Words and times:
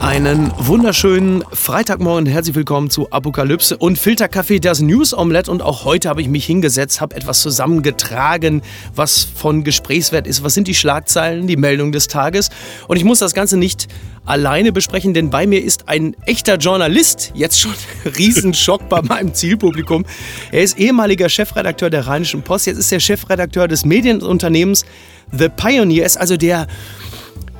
Einen 0.00 0.52
wunderschönen 0.58 1.42
Freitagmorgen. 1.52 2.26
Herzlich 2.26 2.54
willkommen 2.54 2.90
zu 2.90 3.10
Apokalypse 3.10 3.76
und 3.76 3.98
Filterkaffee, 3.98 4.60
das 4.60 4.80
News 4.80 5.12
Omelette. 5.12 5.50
Und 5.50 5.62
auch 5.62 5.84
heute 5.84 6.08
habe 6.08 6.20
ich 6.20 6.28
mich 6.28 6.44
hingesetzt, 6.44 7.00
habe 7.00 7.16
etwas 7.16 7.40
zusammengetragen, 7.40 8.62
was 8.94 9.24
von 9.24 9.64
Gesprächswert 9.64 10.26
ist. 10.26 10.44
Was 10.44 10.54
sind 10.54 10.68
die 10.68 10.74
Schlagzeilen, 10.74 11.46
die 11.46 11.56
Meldung 11.56 11.92
des 11.92 12.08
Tages? 12.08 12.50
Und 12.88 12.98
ich 12.98 13.04
muss 13.04 13.18
das 13.18 13.34
Ganze 13.34 13.56
nicht 13.56 13.88
alleine 14.26 14.72
besprechen, 14.72 15.14
denn 15.14 15.30
bei 15.30 15.46
mir 15.46 15.62
ist 15.62 15.88
ein 15.88 16.14
echter 16.26 16.56
Journalist. 16.56 17.32
Jetzt 17.34 17.60
schon 17.60 17.74
Riesenschock 18.04 18.88
bei 18.88 19.02
meinem 19.02 19.34
Zielpublikum. 19.34 20.04
Er 20.52 20.62
ist 20.62 20.78
ehemaliger 20.78 21.28
Chefredakteur 21.28 21.90
der 21.90 22.06
Rheinischen 22.06 22.42
Post. 22.42 22.66
Jetzt 22.66 22.78
ist 22.78 22.92
er 22.92 23.00
Chefredakteur 23.00 23.66
des 23.66 23.84
Medienunternehmens 23.84 24.84
The 25.32 25.48
Pioneer. 25.48 26.02
Er 26.02 26.06
ist 26.06 26.18
also 26.18 26.36
der 26.36 26.66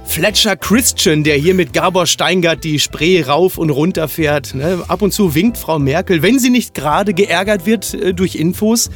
Fletcher 0.06 0.56
Christian, 0.56 1.24
der 1.24 1.36
hier 1.36 1.52
mit 1.52 1.72
Gabor 1.72 2.06
Steingart 2.06 2.64
die 2.64 2.78
Spree 2.78 3.22
rauf 3.22 3.58
und 3.58 3.70
runter 3.70 4.08
fährt. 4.08 4.54
Ne? 4.54 4.82
Ab 4.88 5.02
und 5.02 5.12
zu 5.12 5.34
winkt 5.34 5.58
Frau 5.58 5.78
Merkel, 5.78 6.22
wenn 6.22 6.38
sie 6.38 6.48
nicht 6.48 6.72
gerade 6.74 7.12
geärgert 7.12 7.66
wird 7.66 7.92
äh, 7.92 8.14
durch 8.14 8.36
Infos, 8.36 8.90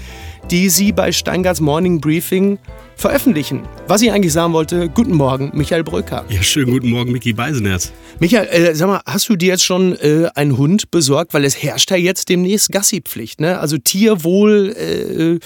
die 0.50 0.70
sie 0.70 0.92
bei 0.92 1.12
Steingarts 1.12 1.60
Morning 1.60 2.00
Briefing 2.00 2.58
veröffentlichen. 2.96 3.62
Was 3.86 4.00
ich 4.02 4.12
eigentlich 4.12 4.32
sagen 4.32 4.52
wollte, 4.52 4.88
guten 4.88 5.14
Morgen, 5.14 5.50
Michael 5.54 5.84
Bröcker. 5.84 6.24
Ja, 6.30 6.42
schönen 6.42 6.70
guten 6.70 6.90
Morgen, 6.90 7.12
Micky 7.12 7.32
Beisenherz. 7.32 7.92
Michael, 8.18 8.48
äh, 8.48 8.74
sag 8.74 8.88
mal, 8.88 9.00
hast 9.04 9.28
du 9.28 9.36
dir 9.36 9.48
jetzt 9.48 9.64
schon 9.64 9.96
äh, 10.00 10.28
einen 10.34 10.56
Hund 10.56 10.90
besorgt? 10.90 11.34
Weil 11.34 11.44
es 11.44 11.62
herrscht 11.62 11.90
ja 11.90 11.96
jetzt 11.96 12.28
demnächst 12.28 12.72
Gassi-Pflicht. 12.72 13.40
Ne? 13.40 13.58
Also 13.58 13.76
Tierwohl, 13.78 14.74
äh, 14.76 15.38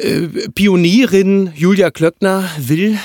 äh, 0.00 0.28
Pionierin 0.54 1.52
Julia 1.54 1.90
Klöckner 1.90 2.48
will 2.58 2.98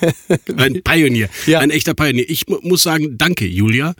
ein 0.56 0.82
Pionier, 0.82 1.28
ja. 1.46 1.60
ein 1.60 1.70
echter 1.70 1.94
Pionier. 1.94 2.28
Ich 2.28 2.46
muss 2.46 2.82
sagen, 2.82 3.16
danke, 3.18 3.46
Julia. 3.46 3.94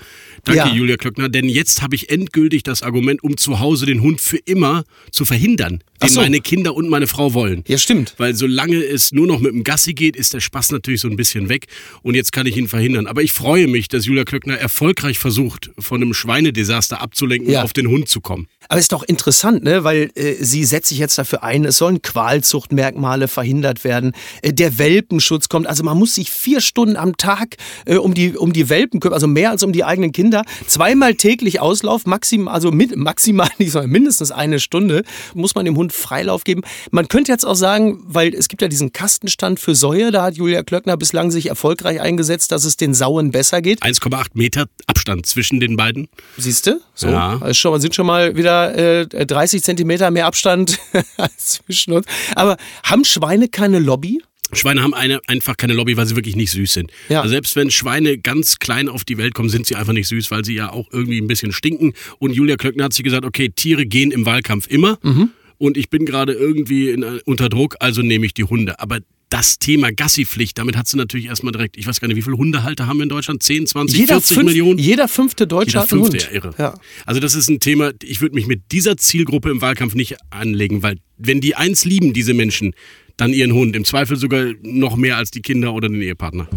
Danke, 0.45 0.59
ja. 0.59 0.75
Julia 0.75 0.97
Klöckner, 0.97 1.29
denn 1.29 1.49
jetzt 1.49 1.83
habe 1.83 1.95
ich 1.95 2.11
endgültig 2.11 2.63
das 2.63 2.83
Argument, 2.83 3.23
um 3.25 3.37
zu 3.37 3.61
Hause 3.61 3.87
den 3.87 4.03
Hund 4.03 4.21
für 4.21 4.37
immer 4.37 4.85
zu 5.11 5.25
verhindern, 5.25 5.83
den 6.03 6.09
so. 6.11 6.21
meine 6.21 6.41
Kinder 6.41 6.75
und 6.75 6.89
meine 6.89 7.07
Frau 7.07 7.33
wollen. 7.33 7.65
Ja, 7.67 7.79
stimmt. 7.79 8.15
Weil 8.19 8.35
solange 8.35 8.77
es 8.77 9.13
nur 9.13 9.27
noch 9.27 9.41
mit 9.41 9.53
dem 9.53 9.65
Gassi 9.65 9.95
geht, 9.95 10.17
ist 10.17 10.35
der 10.35 10.41
Spaß 10.41 10.73
natürlich 10.73 11.01
so 11.01 11.09
ein 11.09 11.17
bisschen 11.17 11.49
weg 11.49 11.67
und 12.03 12.15
jetzt 12.15 12.33
kann 12.33 12.47
ich 12.47 12.57
ihn 12.57 12.69
verhindern. 12.69 13.07
Aber 13.07 13.23
ich 13.23 13.33
freue 13.33 13.67
mich, 13.67 13.89
dass 13.89 14.05
Julia 14.05 14.25
Klöckner 14.25 14.59
erfolgreich 14.59 15.19
versucht, 15.19 15.71
von 15.79 16.03
einem 16.03 16.13
Schweinedesaster 16.13 17.01
abzulenken, 17.01 17.51
ja. 17.51 17.63
auf 17.63 17.73
den 17.73 17.89
Hund 17.89 18.09
zu 18.09 18.21
kommen. 18.21 18.49
Aber 18.69 18.81
ist 18.81 18.93
doch 18.93 19.03
interessant, 19.03 19.63
ne? 19.63 19.85
weil 19.85 20.11
äh, 20.15 20.35
sie 20.41 20.65
setzt 20.65 20.89
sich 20.89 20.99
jetzt 20.99 21.19
dafür 21.19 21.43
ein, 21.43 21.65
es 21.65 21.79
sollen 21.79 22.03
Qualzuchtmerkmale 22.03 23.29
verhindert 23.29 23.85
werden. 23.85 24.13
Äh, 24.43 24.53
der 24.53 24.79
Welpenschutz 24.79 25.49
kommt. 25.49 25.67
Also 25.67 25.85
man 25.85 25.99
muss 25.99 26.15
sich 26.15 26.31
vier 26.31 26.61
Stunden 26.61 26.97
am 26.97 27.17
Tag 27.17 27.57
äh, 27.85 27.97
um, 27.97 28.15
die, 28.15 28.37
um 28.37 28.53
die 28.53 28.69
Welpen 28.69 29.01
kümmern, 29.01 29.15
also 29.15 29.27
mehr 29.27 29.51
als 29.51 29.63
um 29.63 29.73
die 29.73 29.85
eigenen 29.85 30.13
Kinder. 30.13 30.45
Zweimal 30.67 31.15
täglich 31.15 31.61
Auslauf, 31.61 32.07
maximal, 32.07 32.55
also 32.55 32.71
mit, 32.71 32.97
maximal 32.97 33.51
nicht, 33.59 33.73
sondern 33.73 33.91
mindestens 33.91 34.31
eine 34.31 34.61
Stunde 34.61 35.05
muss 35.35 35.55
man 35.55 35.65
dem 35.65 35.77
Hund 35.77 35.93
Freilauf 35.93 36.45
geben. 36.45 36.63
Man 36.91 37.09
könnte 37.09 37.33
jetzt 37.33 37.45
auch 37.45 37.55
sagen, 37.55 38.01
weil 38.07 38.35
es 38.35 38.49
gibt 38.49 38.63
ja 38.63 38.69
diesen 38.69 38.93
Kastenstand 38.93 39.61
für 39.61 39.75
Säue, 39.75 40.11
da 40.11 40.23
hat 40.25 40.37
Julia 40.37 40.63
Klöckner 40.63 40.97
bislang 40.97 41.31
sich 41.31 41.47
erfolgreich 41.49 42.01
eingesetzt, 42.01 42.53
dass 42.53 42.65
es 42.65 42.77
den 42.77 42.95
Sauen 42.95 43.31
besser 43.31 43.63
geht. 43.63 43.83
1,8 43.83 44.29
Meter 44.35 44.67
Abstand 44.87 45.27
zwischen 45.27 45.61
den 45.61 45.77
beiden. 45.77 46.09
Siehst 46.37 46.67
du? 46.67 46.81
So, 46.95 47.09
ja. 47.09 47.39
also 47.41 47.55
schon, 47.55 47.81
sind 47.81 47.95
schon 47.95 48.07
mal 48.07 48.37
wieder 48.37 48.54
äh, 48.63 49.27
30 49.27 49.63
Zentimeter 49.63 50.11
mehr 50.11 50.27
Abstand 50.27 50.79
zwischen 51.37 51.93
uns. 51.93 52.07
Aber 52.35 52.57
haben 52.85 53.05
Schweine 53.05 53.49
keine 53.49 53.79
Lobby? 53.79 54.21
Schweine 54.53 54.83
haben 54.83 54.95
eine, 54.95 55.21
einfach 55.27 55.57
keine 55.57 55.73
Lobby, 55.75 55.97
weil 55.97 56.07
sie 56.07 56.17
wirklich 56.17 56.37
nicht 56.37 56.51
süß 56.51 56.73
sind. 56.73 56.93
Ja. 57.09 57.23
Also 57.23 57.33
selbst 57.33 57.57
wenn 57.57 57.71
Schweine 57.71 58.19
ganz 58.19 58.59
klein 58.59 58.89
auf 58.89 59.05
die 59.05 59.19
Welt 59.19 59.35
kommen, 59.35 59.49
sind 59.49 59.67
sie 59.67 59.75
einfach 59.75 59.93
nicht 59.93 60.09
süß, 60.09 60.31
weil 60.31 60.45
sie 60.45 60.55
ja 60.55 60.71
auch 60.71 60.87
irgendwie 60.93 61.21
ein 61.21 61.27
bisschen 61.27 61.53
stinken. 61.53 61.93
Und 62.19 62.33
Julia 62.35 62.57
Klöckner 62.57 62.85
hat 62.85 62.93
sich 62.93 63.05
gesagt, 63.05 63.25
okay, 63.25 63.49
Tiere 63.49 63.87
gehen 63.87 64.11
im 64.11 64.27
Wahlkampf 64.27 64.67
immer. 64.69 64.99
Mhm. 65.03 65.31
Und 65.59 65.77
ich 65.77 65.89
bin 65.89 66.05
gerade 66.05 66.33
irgendwie 66.33 66.91
in, 66.91 67.03
unter 67.25 67.49
Druck, 67.49 67.77
also 67.81 68.03
nehme 68.03 68.27
ich 68.27 68.35
die 68.35 68.45
Hunde. 68.45 68.81
Aber 68.81 68.99
das 69.35 69.59
Thema 69.59 69.91
Gassi-Pflicht, 69.91 70.59
damit 70.59 70.77
hat 70.77 70.87
sie 70.87 70.97
natürlich 70.97 71.27
erstmal 71.27 71.51
direkt, 71.51 71.77
ich 71.77 71.89
weiß 71.89 72.01
gar 72.01 72.07
nicht, 72.07 72.17
wie 72.17 72.23
viele 72.23 72.37
Hundehalter 72.37 72.87
haben 72.87 72.99
wir 72.99 73.03
in 73.03 73.09
Deutschland? 73.09 73.43
10, 73.43 73.67
20, 73.67 73.99
jeder 73.99 74.15
40 74.21 74.37
fünf, 74.37 74.47
Millionen? 74.47 74.79
Jeder 74.79 75.09
fünfte 75.09 75.49
Deutsche 75.49 75.77
hat 75.81 75.93
einen 75.93 76.03
Hund. 76.03 76.23
Ja, 76.23 76.31
irre. 76.31 76.55
Ja. 76.57 76.75
Also 77.05 77.21
das 77.21 77.35
ist 77.35 77.51
ein 77.51 77.59
Thema, 77.59 77.91
ich 78.01 78.21
würde 78.21 78.37
mich 78.37 78.47
mit 78.47 78.71
dieser 78.71 78.97
Zielgruppe 78.97 79.51
im 79.51 79.61
Wahlkampf 79.61 79.97
nicht 79.97 80.19
anlegen, 80.31 80.85
weil 80.85 80.99
wenn 81.19 81.41
die 81.41 81.57
eins 81.57 81.85
lieben, 81.85 82.13
diese 82.13 82.33
Menschen, 82.33 82.75
dann 83.17 83.33
ihren 83.33 83.53
Hund. 83.53 83.75
Im 83.75 83.85
Zweifel 83.85 84.17
sogar 84.17 84.53
noch 84.63 84.95
mehr 84.95 85.17
als 85.17 85.33
die 85.33 85.43
Kinder 85.43 85.73
oder 85.73 85.89
den 85.89 86.01
Ehepartner. 86.01 86.49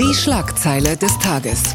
Die 0.00 0.14
Schlagzeile 0.14 0.96
des 0.96 1.16
Tages 1.20 1.74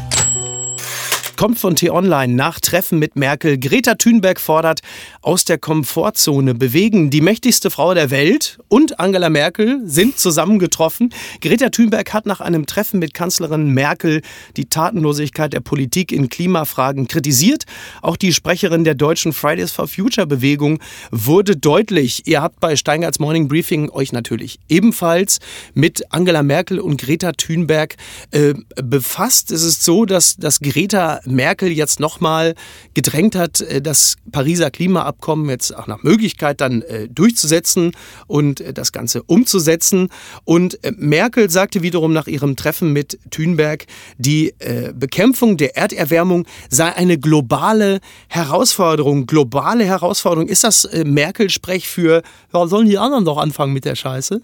kommt 1.40 1.58
von 1.58 1.74
T-Online 1.74 2.34
nach 2.34 2.60
Treffen 2.60 2.98
mit 2.98 3.16
Merkel. 3.16 3.58
Greta 3.58 3.94
Thunberg 3.94 4.38
fordert 4.38 4.80
aus 5.22 5.46
der 5.46 5.56
Komfortzone 5.56 6.54
bewegen. 6.54 7.08
Die 7.08 7.22
mächtigste 7.22 7.70
Frau 7.70 7.94
der 7.94 8.10
Welt 8.10 8.58
und 8.68 9.00
Angela 9.00 9.30
Merkel 9.30 9.80
sind 9.86 10.18
zusammengetroffen. 10.18 11.14
Greta 11.40 11.70
Thunberg 11.70 12.12
hat 12.12 12.26
nach 12.26 12.42
einem 12.42 12.66
Treffen 12.66 12.98
mit 12.98 13.14
Kanzlerin 13.14 13.70
Merkel 13.70 14.20
die 14.58 14.66
Tatenlosigkeit 14.66 15.54
der 15.54 15.60
Politik 15.60 16.12
in 16.12 16.28
Klimafragen 16.28 17.08
kritisiert. 17.08 17.64
Auch 18.02 18.18
die 18.18 18.34
Sprecherin 18.34 18.84
der 18.84 18.94
deutschen 18.94 19.32
Fridays 19.32 19.72
for 19.72 19.88
Future 19.88 20.26
Bewegung 20.26 20.78
wurde 21.10 21.56
deutlich. 21.56 22.26
Ihr 22.26 22.42
habt 22.42 22.60
bei 22.60 22.76
Steingarts 22.76 23.18
Morning 23.18 23.48
Briefing 23.48 23.88
euch 23.88 24.12
natürlich 24.12 24.58
ebenfalls 24.68 25.38
mit 25.72 26.02
Angela 26.12 26.42
Merkel 26.42 26.80
und 26.80 27.00
Greta 27.00 27.32
Thunberg 27.32 27.96
äh, 28.30 28.52
befasst. 28.76 29.50
Es 29.50 29.62
ist 29.62 29.82
so, 29.82 30.04
dass, 30.04 30.36
dass 30.36 30.60
Greta 30.60 31.22
Merkel 31.30 31.70
jetzt 31.70 32.00
nochmal 32.00 32.54
gedrängt 32.94 33.34
hat, 33.34 33.60
äh, 33.60 33.80
das 33.80 34.16
Pariser 34.32 34.70
Klimaabkommen 34.70 35.48
jetzt 35.48 35.76
auch 35.76 35.86
nach 35.86 36.02
Möglichkeit 36.02 36.60
dann 36.60 36.82
äh, 36.82 37.08
durchzusetzen 37.08 37.92
und 38.26 38.60
äh, 38.60 38.72
das 38.72 38.92
Ganze 38.92 39.22
umzusetzen. 39.22 40.08
Und 40.44 40.78
Merkel 40.96 41.50
sagte 41.50 41.82
wiederum 41.82 42.12
nach 42.12 42.26
ihrem 42.26 42.56
Treffen 42.56 42.92
mit 42.92 43.18
Thünberg, 43.30 43.86
die 44.18 44.54
Bekämpfung 44.94 45.56
der 45.56 45.76
Erderwärmung 45.76 46.46
sei 46.68 46.94
eine 46.94 47.18
globale 47.18 48.00
Herausforderung. 48.28 49.26
Globale 49.26 49.84
Herausforderung. 49.84 50.48
Ist 50.48 50.64
das 50.64 50.88
Merkel-Sprech 51.04 51.88
für, 51.88 52.22
ja, 52.52 52.66
sollen 52.66 52.88
die 52.88 52.98
anderen 52.98 53.24
doch 53.24 53.38
anfangen 53.38 53.72
mit 53.72 53.84
der 53.84 53.94
Scheiße? 53.94 54.40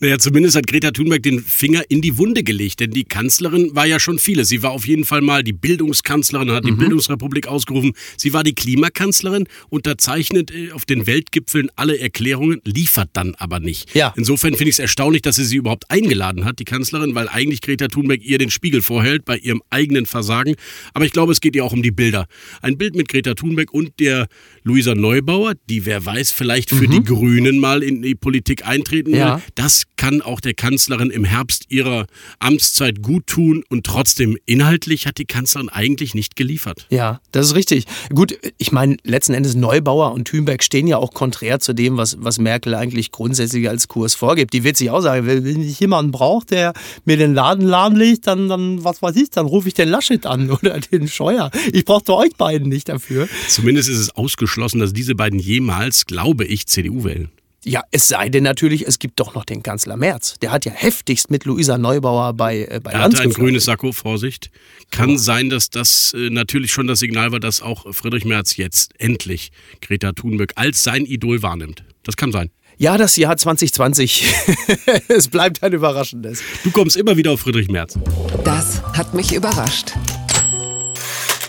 Naja, 0.00 0.18
zumindest 0.18 0.56
hat 0.56 0.66
Greta 0.66 0.90
Thunberg 0.90 1.22
den 1.22 1.40
Finger 1.40 1.82
in 1.88 2.00
die 2.00 2.18
Wunde 2.18 2.42
gelegt, 2.42 2.80
denn 2.80 2.90
die 2.90 3.04
Kanzlerin 3.04 3.74
war 3.74 3.86
ja 3.86 3.98
schon 3.98 4.18
viele. 4.18 4.44
Sie 4.44 4.62
war 4.62 4.72
auf 4.72 4.86
jeden 4.86 5.04
Fall 5.04 5.20
mal 5.20 5.42
die 5.42 5.52
Bildungskanzlerin, 5.52 6.50
hat 6.50 6.64
die 6.64 6.72
mhm. 6.72 6.78
Bildungsrepublik 6.78 7.46
ausgerufen. 7.46 7.92
Sie 8.16 8.32
war 8.32 8.44
die 8.44 8.54
Klimakanzlerin, 8.54 9.46
unterzeichnet 9.68 10.50
äh, 10.50 10.72
auf 10.72 10.84
den 10.84 11.06
Weltgipfeln 11.06 11.70
alle 11.76 11.98
Erklärungen, 11.98 12.60
liefert 12.64 13.10
dann 13.12 13.34
aber 13.36 13.60
nicht. 13.60 13.94
Ja. 13.94 14.12
Insofern 14.16 14.52
finde 14.52 14.70
ich 14.70 14.76
es 14.76 14.78
erstaunlich, 14.78 15.22
dass 15.22 15.36
sie 15.36 15.44
sie 15.44 15.56
überhaupt 15.56 15.90
eingeladen 15.90 16.44
hat, 16.44 16.58
die 16.58 16.64
Kanzlerin, 16.64 17.14
weil 17.14 17.28
eigentlich 17.28 17.60
Greta 17.60 17.88
Thunberg 17.88 18.22
ihr 18.22 18.38
den 18.38 18.50
Spiegel 18.50 18.82
vorhält 18.82 19.24
bei 19.24 19.36
ihrem 19.36 19.62
eigenen 19.70 20.06
Versagen. 20.06 20.54
Aber 20.92 21.04
ich 21.04 21.12
glaube, 21.12 21.32
es 21.32 21.40
geht 21.40 21.56
ihr 21.56 21.64
auch 21.64 21.72
um 21.72 21.82
die 21.82 21.90
Bilder. 21.90 22.26
Ein 22.62 22.78
Bild 22.78 22.94
mit 22.94 23.08
Greta 23.08 23.34
Thunberg 23.34 23.72
und 23.72 23.98
der 24.00 24.28
Luisa 24.62 24.94
Neubauer, 24.94 25.54
die 25.68 25.86
wer 25.86 26.04
weiß 26.04 26.30
vielleicht 26.30 26.70
für 26.70 26.86
mhm. 26.88 26.90
die 26.90 27.04
Grünen 27.04 27.58
mal 27.58 27.82
in 27.82 28.02
die 28.02 28.14
Politik 28.14 28.66
eintreten 28.66 29.14
ja. 29.14 29.36
will 29.36 29.42
das 29.54 29.84
kann 29.96 30.22
auch 30.22 30.40
der 30.40 30.54
Kanzlerin 30.54 31.10
im 31.10 31.24
Herbst 31.24 31.66
ihrer 31.68 32.06
Amtszeit 32.38 33.02
gut 33.02 33.26
tun 33.26 33.64
und 33.68 33.84
trotzdem 33.86 34.36
inhaltlich 34.46 35.06
hat 35.06 35.18
die 35.18 35.24
Kanzlerin 35.24 35.68
eigentlich 35.68 36.14
nicht 36.14 36.36
geliefert. 36.36 36.86
Ja, 36.90 37.20
das 37.32 37.46
ist 37.46 37.54
richtig. 37.54 37.86
Gut, 38.12 38.36
ich 38.58 38.72
meine, 38.72 38.96
letzten 39.04 39.34
Endes 39.34 39.54
Neubauer 39.54 40.12
und 40.12 40.26
Thünberg 40.26 40.62
stehen 40.62 40.86
ja 40.86 40.98
auch 40.98 41.12
konträr 41.12 41.60
zu 41.60 41.72
dem, 41.72 41.96
was, 41.96 42.16
was 42.20 42.38
Merkel 42.38 42.74
eigentlich 42.74 43.10
grundsätzlich 43.10 43.68
als 43.68 43.88
Kurs 43.88 44.14
vorgibt. 44.14 44.52
Die 44.52 44.64
wird 44.64 44.76
sich 44.76 44.90
auch 44.90 45.00
sagen, 45.00 45.26
wenn 45.26 45.62
ich 45.62 45.80
jemanden 45.80 46.12
brauche, 46.12 46.46
der 46.46 46.72
mir 47.04 47.16
den 47.16 47.34
Laden 47.34 47.66
lahmlegt, 47.66 48.26
dann, 48.26 48.48
dann, 48.48 48.84
was 48.84 49.02
weiß 49.02 49.16
ich, 49.16 49.30
dann 49.30 49.46
rufe 49.46 49.68
ich 49.68 49.74
den 49.74 49.88
Laschet 49.88 50.26
an 50.26 50.50
oder 50.62 50.80
den 50.80 51.08
Scheuer. 51.08 51.50
Ich 51.72 51.84
brauche 51.84 52.14
euch 52.14 52.34
beiden 52.36 52.68
nicht 52.68 52.88
dafür. 52.88 53.28
Zumindest 53.48 53.88
ist 53.88 53.98
es 53.98 54.10
ausgeschlossen, 54.10 54.80
dass 54.80 54.92
diese 54.92 55.14
beiden 55.14 55.38
jemals, 55.38 56.06
glaube 56.06 56.44
ich, 56.44 56.66
CDU 56.66 57.04
wählen. 57.04 57.30
Ja, 57.64 57.82
es 57.90 58.08
sei 58.08 58.28
denn 58.28 58.44
natürlich, 58.44 58.86
es 58.86 58.98
gibt 58.98 59.18
doch 59.18 59.34
noch 59.34 59.44
den 59.44 59.62
Kanzler 59.62 59.96
Merz. 59.96 60.34
Der 60.40 60.52
hat 60.52 60.66
ja 60.66 60.72
heftigst 60.72 61.30
mit 61.30 61.46
Luisa 61.46 61.78
Neubauer 61.78 62.34
bei, 62.34 62.66
äh, 62.70 62.80
bei 62.82 62.92
Er 62.92 63.00
hatte 63.00 63.20
ein 63.20 63.30
grünes 63.30 63.64
Sakko, 63.64 63.92
Vorsicht. 63.92 64.50
Kann 64.90 65.10
ja. 65.10 65.18
sein, 65.18 65.48
dass 65.48 65.70
das 65.70 66.14
äh, 66.14 66.28
natürlich 66.30 66.72
schon 66.72 66.86
das 66.86 66.98
Signal 66.98 67.32
war, 67.32 67.40
dass 67.40 67.62
auch 67.62 67.94
Friedrich 67.94 68.26
Merz 68.26 68.56
jetzt 68.56 68.92
endlich 69.00 69.50
Greta 69.80 70.12
Thunberg 70.12 70.52
als 70.56 70.82
sein 70.82 71.06
Idol 71.06 71.42
wahrnimmt. 71.42 71.84
Das 72.02 72.16
kann 72.16 72.32
sein. 72.32 72.50
Ja, 72.76 72.98
das 72.98 73.16
Jahr 73.16 73.36
2020. 73.36 74.26
es 75.08 75.28
bleibt 75.28 75.62
ein 75.62 75.72
überraschendes. 75.72 76.42
Du 76.64 76.70
kommst 76.70 76.96
immer 76.96 77.16
wieder 77.16 77.30
auf 77.30 77.40
Friedrich 77.40 77.68
Merz. 77.68 77.98
Das 78.44 78.82
hat 78.94 79.14
mich 79.14 79.32
überrascht. 79.32 79.92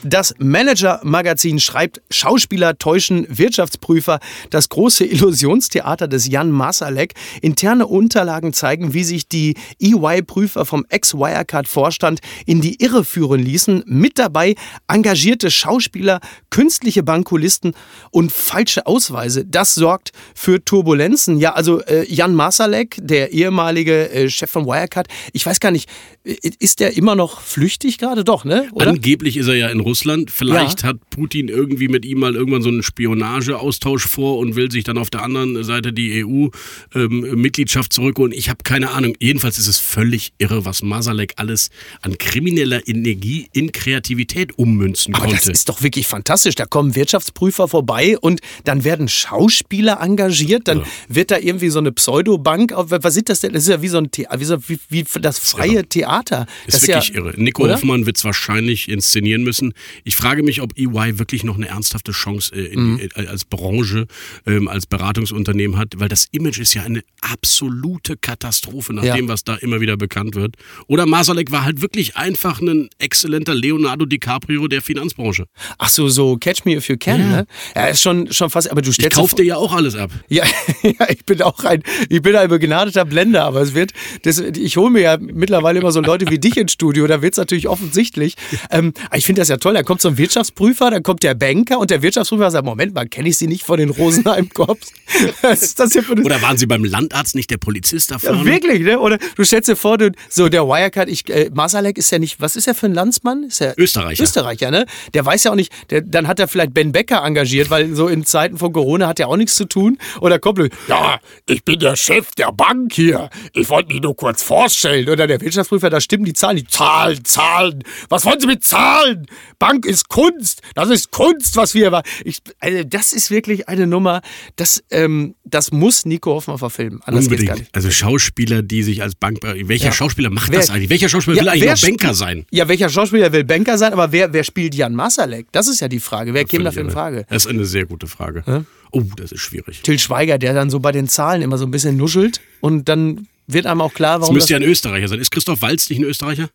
Das 0.07 0.35
Manager-Magazin 0.37 1.59
schreibt, 1.59 1.99
Schauspieler 2.11 2.77
täuschen 2.77 3.25
Wirtschaftsprüfer. 3.27 4.19
Das 4.51 4.69
große 4.69 5.03
Illusionstheater 5.05 6.07
des 6.07 6.27
Jan 6.27 6.51
Masalek. 6.51 7.13
Interne 7.41 7.87
Unterlagen 7.87 8.53
zeigen, 8.53 8.93
wie 8.93 9.03
sich 9.03 9.27
die 9.27 9.55
EY-Prüfer 9.79 10.65
vom 10.65 10.85
Ex-Wirecard-Vorstand 10.89 12.19
in 12.45 12.61
die 12.61 12.83
Irre 12.83 13.03
führen 13.03 13.41
ließen. 13.41 13.83
Mit 13.87 14.19
dabei 14.19 14.53
engagierte 14.87 15.49
Schauspieler, 15.49 16.19
künstliche 16.51 17.01
Bankulisten 17.01 17.73
und 18.11 18.31
falsche 18.31 18.85
Ausweise. 18.85 19.43
Das 19.43 19.73
sorgt 19.73 20.11
für 20.35 20.63
Turbulenzen. 20.63 21.39
Ja, 21.39 21.53
also 21.53 21.81
äh, 21.81 22.05
Jan 22.13 22.35
Masalek, 22.35 22.97
der 23.01 23.31
ehemalige 23.31 24.11
äh, 24.11 24.29
Chef 24.29 24.51
von 24.51 24.67
Wirecard, 24.67 25.07
ich 25.33 25.43
weiß 25.43 25.59
gar 25.59 25.71
nicht, 25.71 25.89
ist 26.23 26.79
der 26.79 26.95
immer 26.95 27.15
noch 27.15 27.41
flüchtig 27.41 27.97
gerade? 27.97 28.23
Doch, 28.23 28.45
ne? 28.45 28.67
Oder? 28.71 28.89
Angeblich 28.89 29.37
ist 29.37 29.47
er 29.47 29.55
ja 29.55 29.69
in 29.69 29.79
Russland. 29.79 29.94
Vielleicht 30.31 30.83
ja. 30.83 30.89
hat 30.89 31.09
Putin 31.09 31.47
irgendwie 31.47 31.87
mit 31.87 32.05
ihm 32.05 32.19
mal 32.19 32.35
irgendwann 32.35 32.61
so 32.61 32.69
einen 32.69 32.83
Spionageaustausch 32.83 34.05
vor 34.07 34.37
und 34.37 34.55
will 34.55 34.71
sich 34.71 34.83
dann 34.83 34.97
auf 34.97 35.09
der 35.09 35.23
anderen 35.23 35.63
Seite 35.63 35.93
die 35.93 36.25
EU-Mitgliedschaft 36.25 37.91
ähm, 37.91 37.95
zurückholen. 37.95 38.31
Ich 38.33 38.49
habe 38.49 38.59
keine 38.63 38.91
Ahnung. 38.91 39.15
Jedenfalls 39.19 39.57
ist 39.57 39.67
es 39.67 39.79
völlig 39.79 40.33
irre, 40.37 40.65
was 40.65 40.81
Masalek 40.81 41.33
alles 41.37 41.69
an 42.01 42.17
krimineller 42.17 42.87
Energie 42.87 43.47
in 43.53 43.71
Kreativität 43.71 44.57
ummünzen 44.57 45.13
Aber 45.13 45.25
konnte. 45.25 45.37
Das 45.37 45.47
ist 45.47 45.69
doch 45.69 45.81
wirklich 45.81 46.07
fantastisch. 46.07 46.55
Da 46.55 46.65
kommen 46.65 46.95
Wirtschaftsprüfer 46.95 47.67
vorbei 47.67 48.17
und 48.19 48.41
dann 48.63 48.83
werden 48.83 49.07
Schauspieler 49.07 49.99
engagiert. 50.01 50.67
Dann 50.67 50.79
ja. 50.79 50.85
wird 51.07 51.31
da 51.31 51.37
irgendwie 51.37 51.69
so 51.69 51.79
eine 51.79 51.91
Pseudobank. 51.91 52.73
Was 52.75 53.15
ist 53.15 53.29
das 53.29 53.39
denn? 53.41 53.53
Das 53.53 53.63
ist 53.63 53.69
ja 53.69 53.81
wie 53.81 53.87
so 53.87 53.97
ein 53.97 54.09
The 54.15 54.27
wie, 54.37 54.45
so, 54.45 54.57
wie, 54.67 54.79
wie 54.89 55.05
das 55.21 55.39
freie 55.39 55.75
ja. 55.75 55.83
Theater. 55.83 56.45
Das 56.65 56.75
ist 56.75 56.87
wirklich 56.87 57.09
ja, 57.09 57.15
irre. 57.15 57.33
Nico 57.37 57.63
oder? 57.63 57.75
Hoffmann 57.75 58.05
wird 58.05 58.17
es 58.17 58.23
wahrscheinlich 58.23 58.89
inszenieren 58.89 59.43
müssen. 59.43 59.73
Ich 60.03 60.15
frage 60.15 60.43
mich, 60.43 60.61
ob 60.61 60.77
EY 60.77 61.19
wirklich 61.19 61.43
noch 61.43 61.55
eine 61.55 61.67
ernsthafte 61.67 62.11
Chance 62.11 62.55
äh, 62.55 62.75
mhm. 62.75 62.97
die, 62.97 63.03
äh, 63.21 63.27
als 63.27 63.45
Branche, 63.45 64.07
ähm, 64.45 64.67
als 64.67 64.85
Beratungsunternehmen 64.85 65.77
hat, 65.77 65.93
weil 65.97 66.09
das 66.09 66.27
Image 66.31 66.59
ist 66.59 66.73
ja 66.73 66.83
eine 66.83 67.03
absolute 67.21 68.17
Katastrophe 68.17 68.93
nach 68.93 69.03
dem, 69.03 69.27
was 69.27 69.43
da 69.43 69.55
immer 69.55 69.81
wieder 69.81 69.97
bekannt 69.97 70.35
wird. 70.35 70.55
Oder 70.87 71.05
Masalek 71.05 71.51
war 71.51 71.63
halt 71.63 71.81
wirklich 71.81 72.15
einfach 72.15 72.61
ein 72.61 72.89
exzellenter 72.99 73.55
Leonardo 73.55 74.05
DiCaprio 74.05 74.67
der 74.67 74.81
Finanzbranche. 74.81 75.45
Ach 75.77 75.89
so, 75.89 76.09
so 76.09 76.37
Catch 76.37 76.65
Me 76.65 76.75
If 76.75 76.89
You 76.89 76.97
Can, 76.97 77.19
ja. 77.19 77.27
ne? 77.27 77.47
Ja, 77.75 77.85
ist 77.87 78.01
schon, 78.01 78.31
schon 78.31 78.49
fast, 78.49 78.71
aber 78.71 78.81
du 78.81 78.91
stellst... 78.91 79.17
Ich 79.17 79.21
kauf 79.21 79.33
dir 79.33 79.45
ja 79.45 79.57
auch 79.57 79.73
alles 79.73 79.95
ab. 79.95 80.11
Ja, 80.27 80.43
ja, 80.83 81.09
ich 81.09 81.25
bin 81.25 81.41
auch 81.41 81.63
ein, 81.63 81.83
ich 82.09 82.21
bin 82.21 82.35
ein 82.35 82.49
begnadeter 82.49 83.05
Blender, 83.05 83.45
aber 83.45 83.61
es 83.61 83.73
wird, 83.73 83.91
das, 84.23 84.39
ich 84.39 84.77
hole 84.77 84.91
mir 84.91 85.01
ja 85.01 85.17
mittlerweile 85.19 85.79
immer 85.79 85.91
so 85.91 86.01
Leute 86.01 86.29
wie 86.29 86.39
dich 86.39 86.57
ins 86.57 86.73
Studio, 86.73 87.07
da 87.07 87.21
wird 87.21 87.33
es 87.33 87.37
natürlich 87.37 87.67
offensichtlich. 87.67 88.35
Ähm, 88.69 88.93
ich 89.13 89.25
finde 89.25 89.41
das 89.41 89.49
ja 89.49 89.57
toll, 89.57 89.74
da 89.75 89.83
kommt 89.83 90.01
so 90.01 90.09
ein 90.09 90.17
Wirtschaftsprüfer, 90.17 90.89
dann 90.89 91.03
kommt 91.03 91.23
der 91.23 91.35
Banker 91.35 91.79
und 91.79 91.91
der 91.91 92.01
Wirtschaftsprüfer 92.01 92.49
sagt, 92.51 92.65
Moment 92.65 92.93
mal, 92.93 93.07
kenne 93.07 93.29
ich 93.29 93.37
Sie 93.37 93.47
nicht 93.47 93.63
von 93.63 93.77
den 93.77 93.89
Rosenheim-Korps? 93.89 94.91
Was 95.41 95.61
ist 95.61 95.79
das 95.79 95.93
hier 95.93 96.03
für 96.03 96.13
Oder 96.13 96.41
waren 96.41 96.57
Sie 96.57 96.65
beim 96.65 96.83
Landarzt 96.83 97.35
nicht 97.35 97.51
der 97.51 97.57
Polizist 97.57 98.11
da 98.11 98.19
vorne? 98.19 98.39
Ja, 98.39 98.45
wirklich, 98.45 98.81
ne? 98.81 98.99
Oder 98.99 99.17
du 99.35 99.43
stellst 99.43 99.69
dir 99.69 99.75
vor, 99.75 99.97
du, 99.97 100.11
so 100.29 100.49
der 100.49 100.63
Wirecard, 100.67 101.09
ich, 101.09 101.29
äh, 101.29 101.49
Masalek 101.53 101.97
ist 101.97 102.11
ja 102.11 102.19
nicht, 102.19 102.41
was 102.41 102.55
ist 102.55 102.67
er 102.67 102.75
für 102.75 102.87
ein 102.87 102.93
Landsmann? 102.93 103.43
Ist 103.43 103.61
er 103.61 103.77
Österreicher. 103.77 104.23
Österreicher, 104.23 104.71
ne? 104.71 104.85
Der 105.13 105.25
weiß 105.25 105.43
ja 105.43 105.51
auch 105.51 105.55
nicht, 105.55 105.71
der, 105.89 106.01
dann 106.01 106.27
hat 106.27 106.39
er 106.39 106.47
vielleicht 106.47 106.73
Ben 106.73 106.91
Becker 106.91 107.23
engagiert, 107.23 107.69
weil 107.69 107.93
so 107.95 108.07
in 108.07 108.25
Zeiten 108.25 108.57
von 108.57 108.73
Corona 108.73 109.07
hat 109.07 109.19
er 109.19 109.27
auch 109.27 109.37
nichts 109.37 109.55
zu 109.55 109.65
tun. 109.65 109.97
Oder 110.21 110.39
kommt, 110.39 110.59
ja, 110.87 111.19
ich 111.47 111.63
bin 111.63 111.79
der 111.79 111.95
Chef 111.95 112.31
der 112.37 112.51
Bank 112.51 112.93
hier. 112.93 113.29
Ich 113.53 113.69
wollte 113.69 113.93
mich 113.93 114.01
nur 114.01 114.15
kurz 114.15 114.41
vorstellen. 114.41 115.09
Oder 115.09 115.27
der 115.27 115.41
Wirtschaftsprüfer, 115.41 115.89
da 115.89 115.99
stimmen 115.99 116.25
die 116.25 116.33
Zahlen. 116.33 116.57
Die 116.57 116.67
Zahlen, 116.67 117.23
Zahlen. 117.25 117.83
Was 118.09 118.25
wollen 118.25 118.39
Sie 118.39 118.47
mit 118.47 118.63
Zahlen? 118.63 119.25
Bank 119.65 119.85
ist 119.85 120.09
Kunst. 120.09 120.61
Das 120.75 120.89
ist 120.89 121.09
Kunst, 121.09 121.55
was 121.57 121.73
wir. 121.73 122.03
Ich, 122.23 122.37
also 122.59 122.83
das 122.83 123.13
ist 123.13 123.31
wirklich 123.31 123.67
eine 123.67 123.87
Nummer, 123.87 124.21
das, 124.57 124.83
ähm, 124.91 125.33
das 125.43 125.71
muss 125.71 126.05
Nico 126.05 126.33
Hoffmann 126.35 126.59
verfilmen. 126.59 127.01
Anders 127.03 127.25
Unbedingt. 127.25 127.67
Also 127.71 127.89
Schauspieler, 127.89 128.61
die 128.61 128.83
sich 128.83 129.01
als 129.01 129.15
Bank. 129.15 129.39
Welcher 129.41 129.85
ja. 129.85 129.91
Schauspieler 129.91 130.29
macht 130.29 130.51
wer, 130.51 130.59
das 130.59 130.69
eigentlich? 130.69 130.91
Welcher 130.91 131.09
Schauspieler 131.09 131.37
ja, 131.37 131.41
will 131.43 131.49
eigentlich 131.49 131.81
noch 131.81 131.89
Banker 131.89 132.13
sein? 132.13 132.45
Ja, 132.51 132.67
welcher 132.67 132.89
Schauspieler 132.89 133.31
will 133.31 133.43
Banker 133.43 133.79
sein? 133.79 133.93
Aber 133.93 134.11
wer, 134.11 134.33
wer 134.33 134.43
spielt 134.43 134.75
Jan 134.75 134.93
Masalek? 134.93 135.47
Das 135.51 135.67
ist 135.67 135.79
ja 135.79 135.87
die 135.87 135.99
Frage. 135.99 136.35
Wer 136.35 136.45
käme 136.45 136.63
dafür 136.63 136.83
in 136.83 136.91
Frage? 136.91 137.25
Das 137.29 137.45
ist 137.45 137.49
eine 137.49 137.65
sehr 137.65 137.85
gute 137.85 138.05
Frage. 138.05 138.43
Ja? 138.45 138.65
Oh, 138.91 139.01
das 139.17 139.31
ist 139.31 139.41
schwierig. 139.41 139.81
Till 139.81 139.97
Schweiger, 139.97 140.37
der 140.37 140.53
dann 140.53 140.69
so 140.69 140.79
bei 140.79 140.91
den 140.91 141.07
Zahlen 141.07 141.41
immer 141.41 141.57
so 141.57 141.65
ein 141.65 141.71
bisschen 141.71 141.97
nuschelt 141.97 142.39
und 142.61 142.87
dann 142.87 143.27
wird 143.47 143.65
einem 143.65 143.81
auch 143.81 143.93
klar, 143.93 144.21
warum. 144.21 144.35
Das 144.35 144.43
müsste 144.43 144.53
ja 144.53 144.59
ein 144.59 144.63
Österreicher 144.63 145.07
sein. 145.07 145.19
Ist 145.19 145.31
Christoph 145.31 145.61
Walz 145.61 145.89
nicht 145.89 145.99
ein 145.99 146.05
Österreicher? 146.05 146.49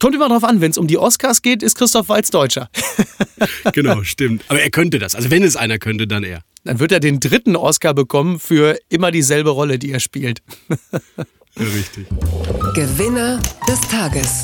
Kommt 0.00 0.14
immer 0.14 0.28
drauf 0.28 0.42
an, 0.42 0.60
wenn 0.60 0.70
es 0.72 0.78
um 0.78 0.86
die 0.88 0.98
Oscars 0.98 1.42
geht, 1.42 1.62
ist 1.62 1.76
Christoph 1.76 2.08
Walz 2.08 2.30
Deutscher. 2.30 2.68
genau, 3.72 4.02
stimmt. 4.02 4.42
Aber 4.48 4.60
er 4.60 4.70
könnte 4.70 4.98
das. 4.98 5.14
Also 5.14 5.30
wenn 5.30 5.44
es 5.44 5.54
einer 5.54 5.78
könnte, 5.78 6.08
dann 6.08 6.24
er. 6.24 6.42
Dann 6.64 6.80
wird 6.80 6.92
er 6.92 7.00
den 7.00 7.20
dritten 7.20 7.56
Oscar 7.56 7.94
bekommen 7.94 8.38
für 8.40 8.78
immer 8.88 9.10
dieselbe 9.12 9.50
Rolle, 9.50 9.78
die 9.78 9.92
er 9.92 10.00
spielt. 10.00 10.42
ja, 10.68 11.64
richtig. 11.64 12.06
Gewinner 12.74 13.40
des 13.68 13.80
Tages. 13.82 14.42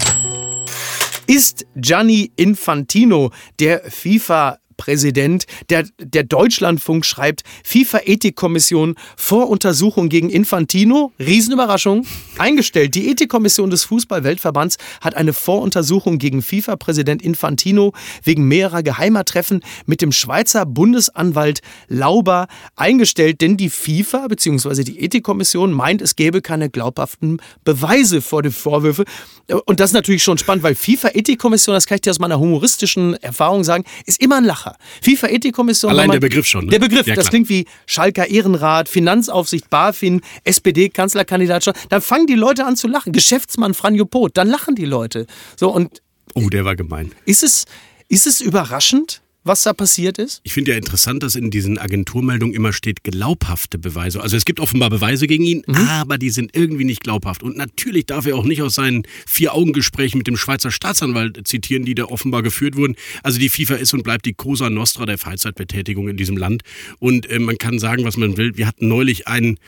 Ist 1.26 1.66
Gianni 1.74 2.30
Infantino 2.36 3.32
der 3.58 3.90
FIFA 3.90 4.58
Präsident. 4.76 5.46
Der, 5.70 5.84
der 5.98 6.24
Deutschlandfunk 6.24 7.04
schreibt, 7.04 7.42
FIFA-Ethikkommission 7.64 8.94
vor 9.16 9.48
Untersuchung 9.48 10.08
gegen 10.08 10.30
Infantino. 10.30 11.12
Riesenüberraschung. 11.18 12.06
Eingestellt. 12.38 12.94
Die 12.94 13.10
Ethikkommission 13.10 13.70
des 13.70 13.84
Fußball-Weltverbands 13.84 14.78
hat 15.00 15.14
eine 15.14 15.32
Voruntersuchung 15.32 16.18
gegen 16.18 16.42
FIFA-Präsident 16.42 17.22
Infantino 17.22 17.92
wegen 18.22 18.46
mehrerer 18.48 18.82
geheimer 18.82 19.24
Treffen 19.24 19.60
mit 19.86 20.02
dem 20.02 20.12
Schweizer 20.12 20.66
Bundesanwalt 20.66 21.60
Lauber 21.88 22.48
eingestellt, 22.74 23.40
denn 23.40 23.56
die 23.56 23.70
FIFA 23.70 24.28
bzw. 24.28 24.82
die 24.84 25.00
Ethikkommission 25.00 25.72
meint, 25.72 26.02
es 26.02 26.16
gäbe 26.16 26.42
keine 26.42 26.70
glaubhaften 26.70 27.40
Beweise 27.64 28.20
vor 28.20 28.42
den 28.42 28.52
Vorwürfen. 28.52 29.04
Und 29.66 29.80
das 29.80 29.90
ist 29.90 29.94
natürlich 29.94 30.22
schon 30.22 30.38
spannend, 30.38 30.62
weil 30.62 30.74
FIFA-Ethikkommission, 30.74 31.74
das 31.74 31.86
kann 31.86 31.96
ich 31.96 32.02
dir 32.02 32.10
aus 32.10 32.18
meiner 32.18 32.38
humoristischen 32.38 33.14
Erfahrung 33.14 33.64
sagen, 33.64 33.84
ist 34.04 34.20
immer 34.20 34.36
ein 34.36 34.44
Lacher. 34.44 34.65
Sache. 34.66 34.76
FIFA-Ethikkommission. 35.02 35.90
Allein 35.90 36.10
der 36.10 36.20
Begriff 36.20 36.46
schon. 36.46 36.66
Ne? 36.66 36.70
Der 36.70 36.78
Begriff, 36.78 37.06
ja, 37.06 37.14
das 37.14 37.28
klingt 37.28 37.48
wie 37.48 37.66
Schalker 37.86 38.28
Ehrenrat, 38.28 38.88
Finanzaufsicht, 38.88 39.70
BaFin, 39.70 40.20
SPD-Kanzlerkandidat. 40.44 41.72
Dann 41.88 42.00
fangen 42.02 42.26
die 42.26 42.34
Leute 42.34 42.64
an 42.66 42.76
zu 42.76 42.88
lachen. 42.88 43.12
Geschäftsmann 43.12 43.74
Franjo 43.74 44.04
Pot, 44.04 44.36
dann 44.36 44.48
lachen 44.48 44.74
die 44.74 44.84
Leute. 44.84 45.26
So 45.56 45.70
und. 45.70 46.02
Oh, 46.34 46.48
der 46.48 46.64
war 46.64 46.76
gemein. 46.76 47.12
Ist 47.24 47.42
es, 47.42 47.64
ist 48.08 48.26
es 48.26 48.40
überraschend? 48.40 49.22
Was 49.46 49.62
da 49.62 49.72
passiert 49.72 50.18
ist? 50.18 50.40
Ich 50.42 50.52
finde 50.52 50.72
ja 50.72 50.76
interessant, 50.76 51.22
dass 51.22 51.34
in 51.34 51.50
diesen 51.50 51.78
Agenturmeldungen 51.78 52.54
immer 52.54 52.72
steht 52.72 53.04
glaubhafte 53.04 53.78
Beweise. 53.78 54.20
Also 54.20 54.36
es 54.36 54.44
gibt 54.44 54.60
offenbar 54.60 54.90
Beweise 54.90 55.26
gegen 55.26 55.44
ihn, 55.44 55.62
mhm. 55.66 55.76
aber 55.76 56.18
die 56.18 56.30
sind 56.30 56.56
irgendwie 56.56 56.84
nicht 56.84 57.02
glaubhaft. 57.02 57.42
Und 57.42 57.56
natürlich 57.56 58.06
darf 58.06 58.26
er 58.26 58.36
auch 58.36 58.44
nicht 58.44 58.62
aus 58.62 58.74
seinen 58.74 59.04
Vier-Augen-Gesprächen 59.26 60.18
mit 60.18 60.26
dem 60.26 60.36
Schweizer 60.36 60.70
Staatsanwalt 60.70 61.46
zitieren, 61.46 61.84
die 61.84 61.94
da 61.94 62.04
offenbar 62.04 62.42
geführt 62.42 62.76
wurden. 62.76 62.96
Also 63.22 63.38
die 63.38 63.48
FIFA 63.48 63.76
ist 63.76 63.94
und 63.94 64.02
bleibt 64.02 64.26
die 64.26 64.34
Cosa 64.34 64.70
Nostra 64.70 65.06
der 65.06 65.18
Freizeitbetätigung 65.18 66.08
in 66.08 66.16
diesem 66.16 66.36
Land. 66.36 66.62
Und 66.98 67.28
äh, 67.30 67.38
man 67.38 67.58
kann 67.58 67.78
sagen, 67.78 68.04
was 68.04 68.16
man 68.16 68.36
will. 68.36 68.56
Wir 68.56 68.66
hatten 68.66 68.88
neulich 68.88 69.28
einen 69.28 69.58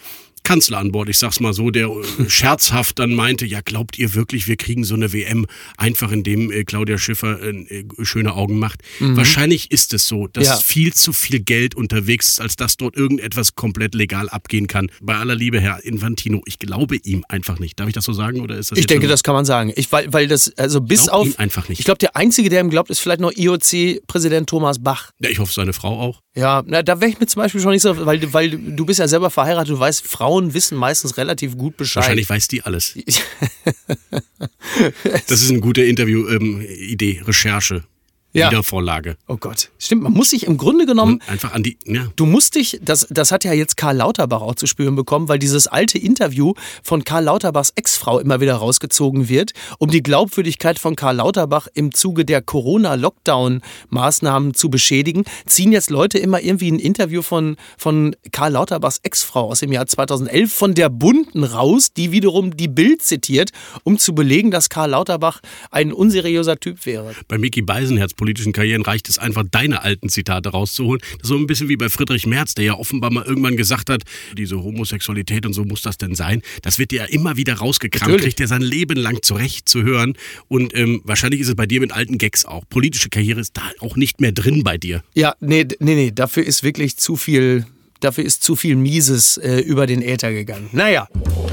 Kanzler 0.49 0.78
an 0.78 0.93
Bord, 0.93 1.11
ich 1.11 1.19
sag's 1.19 1.40
mal 1.40 1.52
so, 1.52 1.71
der 1.71 1.88
äh, 1.88 2.02
scherzhaft 2.31 2.99
dann 3.00 3.12
meinte, 3.12 3.45
ja, 3.45 3.61
glaubt 3.61 3.99
ihr 3.99 4.14
wirklich, 4.14 4.49
wir 4.49 4.57
kriegen 4.57 4.83
so 4.83 4.95
eine 4.95 5.12
WM 5.12 5.45
einfach 5.76 6.11
indem 6.11 6.50
äh, 6.50 6.64
Claudia 6.64 6.97
Schiffer 6.97 7.43
äh, 7.43 7.85
schöne 8.00 8.33
Augen 8.33 8.59
macht? 8.59 8.81
Mhm. 8.99 9.19
Wahrscheinlich 9.19 9.71
ist 9.71 9.93
es 9.93 10.09
so, 10.09 10.26
dass 10.26 10.47
ja. 10.47 10.57
viel 10.57 10.95
zu 10.95 11.12
viel 11.12 11.40
Geld 11.40 11.75
unterwegs 11.75 12.28
ist, 12.28 12.40
als 12.40 12.57
dass 12.57 12.78
dort 12.78 12.97
irgendetwas 12.97 13.57
komplett 13.57 13.95
legal 13.95 14.31
abgehen 14.31 14.69
kann. 14.69 14.90
Bei 15.02 15.17
aller 15.17 15.35
Liebe, 15.35 15.61
Herr 15.61 15.85
Infantino, 15.85 16.40
ich 16.47 16.59
glaube 16.59 16.97
ihm 16.97 17.26
einfach 17.28 17.59
nicht. 17.59 17.78
Darf 17.78 17.88
ich 17.88 17.95
das 17.95 18.07
so 18.07 18.14
sagen 18.14 18.40
oder 18.40 18.57
ist 18.57 18.71
das 18.71 18.78
Ich 18.78 18.87
denke, 18.87 19.07
das 19.07 19.23
kann 19.23 19.35
man 19.35 19.45
sagen. 19.45 19.71
Ich, 19.76 19.93
weil, 19.93 20.11
weil 20.14 20.28
das, 20.28 20.57
also 20.57 20.81
bis 20.81 21.05
glaub 21.05 21.14
auf. 21.14 21.26
Ihm 21.26 21.35
einfach 21.37 21.69
nicht. 21.69 21.81
Ich 21.81 21.85
glaube, 21.85 21.99
der 21.99 22.17
Einzige, 22.17 22.49
der 22.49 22.62
ihm 22.62 22.71
glaubt, 22.71 22.88
ist 22.88 23.00
vielleicht 23.00 23.21
noch 23.21 23.33
IOC-Präsident 23.33 24.49
Thomas 24.49 24.83
Bach. 24.83 25.11
Ja, 25.21 25.28
ich 25.28 25.40
hoffe, 25.40 25.52
seine 25.52 25.75
Frau 25.75 26.00
auch. 26.00 26.23
Ja, 26.38 26.62
na, 26.64 26.85
da 26.85 27.00
wäre 27.00 27.11
ich 27.11 27.19
mir 27.19 27.26
zum 27.26 27.43
Beispiel 27.43 27.61
schon 27.61 27.73
nicht 27.73 27.83
so, 27.83 28.07
weil, 28.07 28.33
weil 28.33 28.50
du 28.50 28.87
bist 28.87 29.00
ja 29.00 29.09
selber 29.09 29.28
verheiratet, 29.28 29.75
du 29.75 29.81
weißt, 29.81 30.07
Frauen 30.07 30.38
wissen 30.54 30.78
meistens 30.78 31.16
relativ 31.16 31.57
gut 31.57 31.76
Bescheid. 31.76 32.02
Wahrscheinlich 32.02 32.28
weiß 32.28 32.49
die 32.49 32.62
alles. 32.62 32.95
das 35.28 35.42
ist 35.42 35.50
eine 35.50 35.61
gute 35.61 35.83
Interview-Idee, 35.83 37.18
ähm, 37.18 37.25
Recherche 37.25 37.85
ja. 38.33 38.51
Wiedervorlage. 38.51 39.17
Oh 39.27 39.37
Gott. 39.37 39.71
Stimmt, 39.79 40.03
man 40.03 40.13
muss 40.13 40.31
sich 40.31 40.47
im 40.47 40.57
Grunde 40.59 40.85
genommen. 40.85 41.15
Und 41.15 41.29
einfach 41.29 41.55
an 41.55 41.63
die. 41.63 41.79
Ja. 41.87 42.09
Du 42.17 42.27
musst 42.27 42.57
dich, 42.57 42.79
das, 42.83 43.07
das 43.11 43.33
hat 43.33 43.45
ja 43.45 43.55
jetzt 43.55 43.77
Karl 43.77 43.97
Lauterbach 43.97 44.43
auch 44.43 44.55
zu 44.55 44.67
spüren 44.67 44.97
bekommen, 44.97 45.29
weil 45.29 45.39
dieses 45.39 45.67
alte 45.67 45.99
Interview 45.99 46.53
von 46.83 47.05
Karl 47.05 47.25
Lauterbachs 47.25 47.73
Ex-Frau 47.75 48.19
immer 48.19 48.41
wieder 48.41 48.55
rausgezogen 48.55 49.29
wird, 49.29 49.53
um 49.79 49.91
die 49.91 50.03
Glaubwürdigkeit 50.03 50.79
von 50.79 50.95
Karl 50.95 51.17
Lauterbach 51.17 51.69
im 51.73 51.95
Zuge 51.95 52.27
der 52.27 52.43
Corona-Lockdown-Maßnahmen 52.43 54.53
zu 54.55 54.69
beschädigen, 54.69 55.25
ziehen 55.47 55.73
jetzt 55.73 55.89
Leute 55.89 56.19
immer 56.19 56.43
irgendwie 56.43 56.71
ein 56.71 56.79
Interview 56.79 57.23
von, 57.23 57.57
von 57.79 58.15
Karl 58.31 58.53
Lauterbachs 58.53 59.01
Ex-Frau 59.03 59.49
aus 59.49 59.61
dem 59.61 59.73
Jahr 59.73 59.87
2011 59.87 60.53
von 60.53 60.75
der 60.75 60.91
Bunden 60.91 61.45
raus, 61.45 61.93
die 61.97 62.13
wiederum 62.13 62.55
die 62.57 62.69
Bild 62.69 63.01
zitiert, 63.01 63.53
um 63.85 63.99
zu 63.99 64.15
belegen, 64.15 64.51
dass 64.51 64.69
Karl 64.69 64.91
Lauterbach 64.91 65.41
ein 65.71 65.95
unseriöser 65.95 66.59
Typ 66.59 66.85
wäre. 66.85 67.15
Bei 67.27 67.39
Mickey 67.39 67.63
Beisenherz 67.63 68.13
politischen 68.29 68.53
Karrieren 68.53 68.83
reicht 68.83 69.09
es 69.09 69.17
einfach, 69.17 69.43
deine 69.51 69.81
alten 69.81 70.11
Zitate 70.11 70.51
rauszuholen. 70.51 71.01
Das 71.13 71.23
ist 71.23 71.29
so 71.29 71.37
ein 71.39 71.47
bisschen 71.47 71.71
wie 71.71 71.79
bei 71.79 71.89
Friedrich 71.89 72.27
Merz, 72.27 72.53
der 72.53 72.67
ja 72.67 72.75
offenbar 72.75 73.11
mal 73.11 73.25
irgendwann 73.25 73.57
gesagt 73.57 73.89
hat, 73.89 74.03
diese 74.37 74.63
Homosexualität 74.63 75.47
und 75.47 75.55
so 75.55 75.65
muss 75.65 75.81
das 75.81 75.97
denn 75.97 76.15
sein. 76.15 76.43
Das 76.61 76.79
wird 76.79 76.93
ja 76.93 77.07
immer 77.07 77.39
wieder 77.39 77.55
rausgekramt, 77.55 78.11
Natürlich. 78.11 78.37
kriegt 78.37 78.41
er 78.41 78.49
sein 78.49 78.61
Leben 78.61 78.99
lang 78.99 79.23
zurecht 79.23 79.67
zu 79.67 79.83
hören. 79.83 80.13
Und 80.47 80.77
ähm, 80.77 81.01
wahrscheinlich 81.05 81.41
ist 81.41 81.49
es 81.49 81.55
bei 81.55 81.65
dir 81.65 81.81
mit 81.81 81.93
alten 81.93 82.19
Gags 82.19 82.45
auch. 82.45 82.65
Politische 82.69 83.09
Karriere 83.09 83.41
ist 83.41 83.57
da 83.57 83.63
auch 83.81 83.97
nicht 83.97 84.21
mehr 84.21 84.33
drin 84.33 84.63
bei 84.63 84.77
dir. 84.77 85.03
Ja, 85.15 85.35
nee, 85.41 85.67
nee, 85.79 85.95
nee, 85.95 86.11
dafür 86.15 86.45
ist 86.45 86.63
wirklich 86.63 86.99
zu 86.99 87.17
viel, 87.17 87.65
dafür 88.00 88.25
ist 88.25 88.43
zu 88.43 88.57
viel 88.57 88.76
Mieses 88.76 89.37
äh, 89.37 89.59
über 89.61 89.87
den 89.87 90.02
Äther 90.02 90.33
gegangen. 90.33 90.69
Naja, 90.73 91.09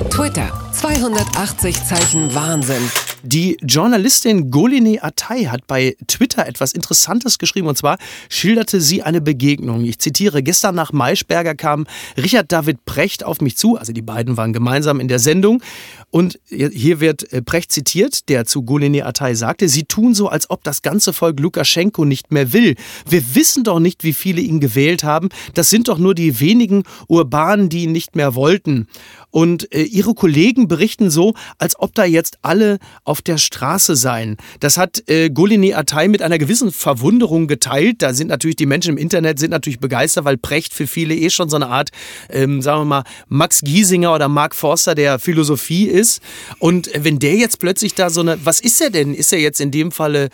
Twitter. 0.09 0.51
280 0.73 1.83
Zeichen 1.85 2.35
Wahnsinn. 2.35 2.81
Die 3.23 3.57
Journalistin 3.61 4.51
Golini 4.51 4.99
Atay 5.01 5.45
hat 5.45 5.65
bei 5.67 5.95
Twitter 6.05 6.45
etwas 6.45 6.73
Interessantes 6.73 7.39
geschrieben 7.39 7.67
und 7.67 7.77
zwar 7.77 7.97
schilderte 8.29 8.81
sie 8.81 9.01
eine 9.01 9.19
Begegnung. 9.19 9.83
Ich 9.83 9.99
zitiere, 9.99 10.43
gestern 10.43 10.75
nach 10.75 10.91
Maischberger 10.91 11.55
kam 11.55 11.87
Richard 12.17 12.51
David 12.51 12.85
Precht 12.85 13.23
auf 13.23 13.41
mich 13.41 13.57
zu, 13.57 13.77
also 13.77 13.93
die 13.93 14.01
beiden 14.01 14.37
waren 14.37 14.53
gemeinsam 14.53 14.99
in 14.99 15.07
der 15.07 15.19
Sendung 15.19 15.63
und 16.11 16.39
hier 16.49 16.99
wird 16.99 17.31
äh, 17.33 17.41
Precht 17.41 17.71
zitiert, 17.71 18.29
der 18.29 18.45
zu 18.45 18.63
Golini 18.63 19.01
Atay 19.01 19.35
sagte, 19.35 19.67
sie 19.67 19.83
tun 19.83 20.13
so, 20.13 20.29
als 20.29 20.49
ob 20.49 20.63
das 20.63 20.81
ganze 20.81 21.11
Volk 21.11 21.39
Lukaschenko 21.39 22.05
nicht 22.05 22.31
mehr 22.31 22.53
will. 22.53 22.75
Wir 23.09 23.35
wissen 23.35 23.63
doch 23.63 23.79
nicht, 23.79 24.03
wie 24.03 24.13
viele 24.13 24.41
ihn 24.41 24.59
gewählt 24.59 25.03
haben. 25.03 25.29
Das 25.55 25.69
sind 25.69 25.87
doch 25.87 25.97
nur 25.97 26.15
die 26.15 26.34
wenigen 26.39 26.83
Urbanen, 27.07 27.69
die 27.69 27.83
ihn 27.83 27.91
nicht 27.91 28.15
mehr 28.15 28.35
wollten. 28.35 28.87
Und 29.31 29.73
äh, 29.73 29.83
ihre 29.83 30.13
Kollegen 30.13 30.67
berichten 30.67 31.09
so, 31.09 31.33
als 31.57 31.77
ob 31.77 31.93
da 31.93 32.05
jetzt 32.05 32.37
alle 32.41 32.79
auf 33.03 33.21
der 33.21 33.37
Straße 33.37 33.95
seien. 33.95 34.37
Das 34.61 34.77
hat 34.77 35.03
äh, 35.09 35.29
Golini 35.29 35.73
Atay 35.73 36.07
mit 36.07 36.21
einer 36.21 36.37
gewissen 36.37 36.71
Verwunderung 36.71 37.47
geteilt. 37.47 38.01
Da 38.01 38.13
sind 38.13 38.27
natürlich 38.27 38.55
die 38.55 38.65
Menschen 38.65 38.91
im 38.91 38.97
Internet 38.97 39.39
sind 39.39 39.51
natürlich 39.51 39.79
begeistert, 39.79 40.25
weil 40.25 40.37
Precht 40.37 40.73
für 40.73 40.87
viele 40.87 41.15
eh 41.15 41.29
schon 41.29 41.49
so 41.49 41.57
eine 41.57 41.67
Art, 41.67 41.89
ähm, 42.29 42.61
sagen 42.61 42.81
wir 42.81 42.85
mal, 42.85 43.03
Max 43.27 43.61
Giesinger 43.61 44.13
oder 44.15 44.29
Mark 44.29 44.55
Forster 44.55 44.95
der 44.95 45.19
Philosophie 45.19 45.85
ist. 45.85 46.21
Und 46.59 46.93
äh, 46.93 47.03
wenn 47.03 47.19
der 47.19 47.35
jetzt 47.35 47.59
plötzlich 47.59 47.93
da 47.93 48.09
so 48.09 48.21
eine, 48.21 48.43
was 48.45 48.59
ist 48.59 48.79
er 48.81 48.89
denn? 48.89 49.13
Ist 49.13 49.33
er 49.33 49.39
jetzt 49.39 49.59
in 49.59 49.71
dem 49.71 49.91
Falle 49.91 50.29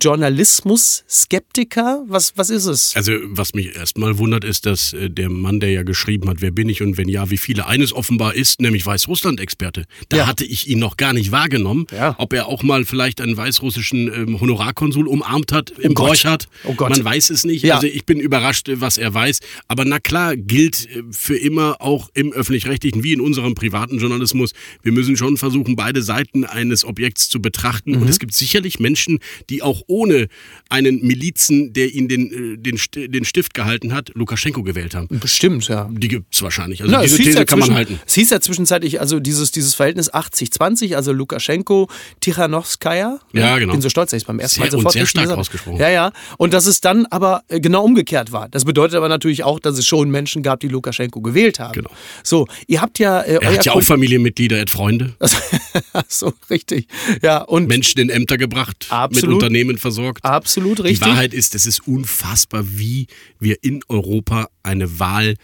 Journalismus-Skeptiker? 0.00 2.04
Was, 2.06 2.32
was 2.36 2.50
ist 2.50 2.66
es? 2.66 2.94
Also, 2.96 3.12
was 3.24 3.54
mich 3.54 3.74
erstmal 3.74 4.18
wundert, 4.18 4.44
ist, 4.44 4.66
dass 4.66 4.92
äh, 4.92 5.10
der 5.10 5.30
Mann, 5.30 5.60
der 5.60 5.70
ja 5.70 5.82
geschrieben 5.82 6.28
hat, 6.28 6.40
wer 6.40 6.50
bin 6.50 6.68
ich 6.68 6.82
und 6.82 6.96
wenn 6.96 7.08
ja, 7.08 7.30
wie 7.30 7.38
viele, 7.38 7.66
eines 7.66 7.92
offenbar 7.92 8.34
ist, 8.34 8.60
nämlich 8.60 8.84
Weißrussland-Experte. 8.86 9.84
Da 10.08 10.16
Ja. 10.18 10.26
hatte 10.26 10.44
ich 10.44 10.68
ihn 10.68 10.78
noch 10.78 10.96
gar 10.96 11.12
nicht 11.12 11.32
wahrgenommen. 11.32 11.86
Ja. 11.92 12.14
Ob 12.18 12.32
er 12.32 12.46
auch 12.46 12.62
mal 12.62 12.84
vielleicht 12.84 13.20
einen 13.20 13.36
weißrussischen 13.36 14.12
ähm, 14.12 14.40
Honorarkonsul 14.40 15.06
umarmt 15.06 15.52
hat 15.52 15.70
im 15.78 15.94
Gott. 15.94 16.08
Borchardt. 16.08 16.48
Oh 16.64 16.74
Gott. 16.74 16.90
Man 16.90 17.04
weiß 17.04 17.30
es 17.30 17.44
nicht. 17.44 17.64
Ja. 17.64 17.76
Also, 17.76 17.86
ich 17.86 18.04
bin 18.06 18.20
überrascht, 18.20 18.68
äh, 18.68 18.80
was 18.80 18.98
er 18.98 19.12
weiß. 19.14 19.40
Aber 19.68 19.84
na 19.84 19.98
klar, 19.98 20.36
gilt 20.36 20.88
äh, 20.90 21.02
für 21.10 21.36
immer 21.36 21.80
auch 21.80 22.10
im 22.14 22.32
öffentlich-rechtlichen 22.32 23.02
wie 23.02 23.12
in 23.12 23.20
unserem 23.20 23.54
privaten 23.54 23.98
Journalismus. 23.98 24.52
Wir 24.82 24.92
müssen 24.92 25.16
schon 25.16 25.36
versuchen, 25.36 25.76
beide 25.76 26.02
Seiten 26.02 26.44
eines 26.44 26.84
Objekts 26.84 27.28
zu 27.28 27.40
betrachten. 27.40 27.92
Mhm. 27.92 28.02
Und 28.02 28.08
es 28.08 28.18
gibt 28.18 28.34
sicherlich 28.34 28.78
Menschen, 28.80 29.18
die 29.50 29.62
auch 29.62 29.82
ohne 29.86 30.28
einen 30.68 31.00
Milizen, 31.06 31.72
der 31.72 31.92
ihnen 31.92 32.08
den, 32.08 32.54
äh, 32.54 32.56
den, 32.58 32.78
den 33.10 33.24
Stift 33.24 33.54
gehalten 33.54 33.94
hat, 33.94 34.10
Lukaschenko 34.14 34.62
gewählt 34.62 34.94
haben. 34.94 35.08
Bestimmt, 35.20 35.66
ja. 35.68 35.88
Die 35.90 36.08
gibt 36.08 36.34
es 36.34 36.42
wahrscheinlich. 36.42 36.82
Also 36.82 36.92
Na, 36.92 37.02
es 37.02 37.10
diese 37.10 37.16
hieß 37.16 37.26
These 37.26 37.38
ja 37.38 37.44
kann 37.44 37.58
man 37.58 37.74
halten. 37.74 38.00
Es 38.06 38.14
hieß 38.14 38.30
ja 38.30 38.40
zwischenzeitlich, 38.40 39.00
also 39.00 39.20
dieses, 39.20 39.52
dieses 39.52 39.74
Verhältnis 39.74 40.12
80-20, 40.12 40.94
also 40.94 41.12
Lukaschenko, 41.12 41.88
Tichanowskaja. 42.20 43.18
Ja, 43.32 43.58
genau. 43.58 43.72
Bin 43.72 43.82
so 43.82 43.88
stolz, 43.88 44.10
dass 44.10 44.20
ich 44.22 44.26
beim 44.26 44.38
ersten 44.38 44.60
Mal 44.60 44.70
Sehr- 44.70 44.78
und 44.78 44.80
sofort 44.80 44.92
sehr 44.92 45.02
richtig 45.02 45.22
stark 45.22 45.38
ausgesprochen. 45.38 45.78
Ja, 45.78 45.88
ja. 45.88 46.12
Und 46.36 46.52
dass 46.52 46.66
es 46.66 46.80
dann 46.80 47.06
aber 47.06 47.42
äh, 47.48 47.60
genau 47.60 47.84
umgekehrt 47.84 48.32
war. 48.32 48.48
Das 48.48 48.64
bedeutet 48.64 48.96
aber 48.96 49.08
natürlich 49.08 49.44
auch, 49.44 49.60
dass 49.60 49.78
es 49.78 49.86
schon 49.86 50.10
Menschen 50.10 50.42
gab, 50.42 50.60
die 50.60 50.68
Lukaschenko 50.68 51.20
gewählt 51.20 51.58
haben. 51.58 51.72
Genau. 51.72 51.90
So, 52.22 52.46
ihr 52.66 52.80
habt 52.80 52.98
ja. 52.98 53.20
Äh, 53.20 53.38
Er 53.40 53.52
hat 53.54 53.64
ja 53.64 53.72
auch 53.72 53.82
Familienmitglieder, 53.82 54.56
er 54.56 54.62
hat 54.62 54.70
Freunde, 54.70 55.14
so, 56.08 56.32
richtig. 56.50 56.88
Ja, 57.22 57.38
und 57.42 57.68
Menschen 57.68 58.00
in 58.00 58.10
Ämter 58.10 58.36
gebracht, 58.36 58.88
mit 59.10 59.22
Absolut. 59.28 59.42
Unternehmen 59.42 59.78
versorgt. 59.78 60.24
absolut 60.24 60.78
Die 60.78 60.82
richtig. 60.82 61.08
Wahrheit 61.08 61.34
ist, 61.34 61.54
es 61.54 61.66
ist 61.66 61.86
unfassbar, 61.86 62.64
wie 62.66 63.06
wir 63.38 63.56
in 63.62 63.80
Europa 63.88 64.48
eine 64.62 64.98
Wahl 64.98 65.34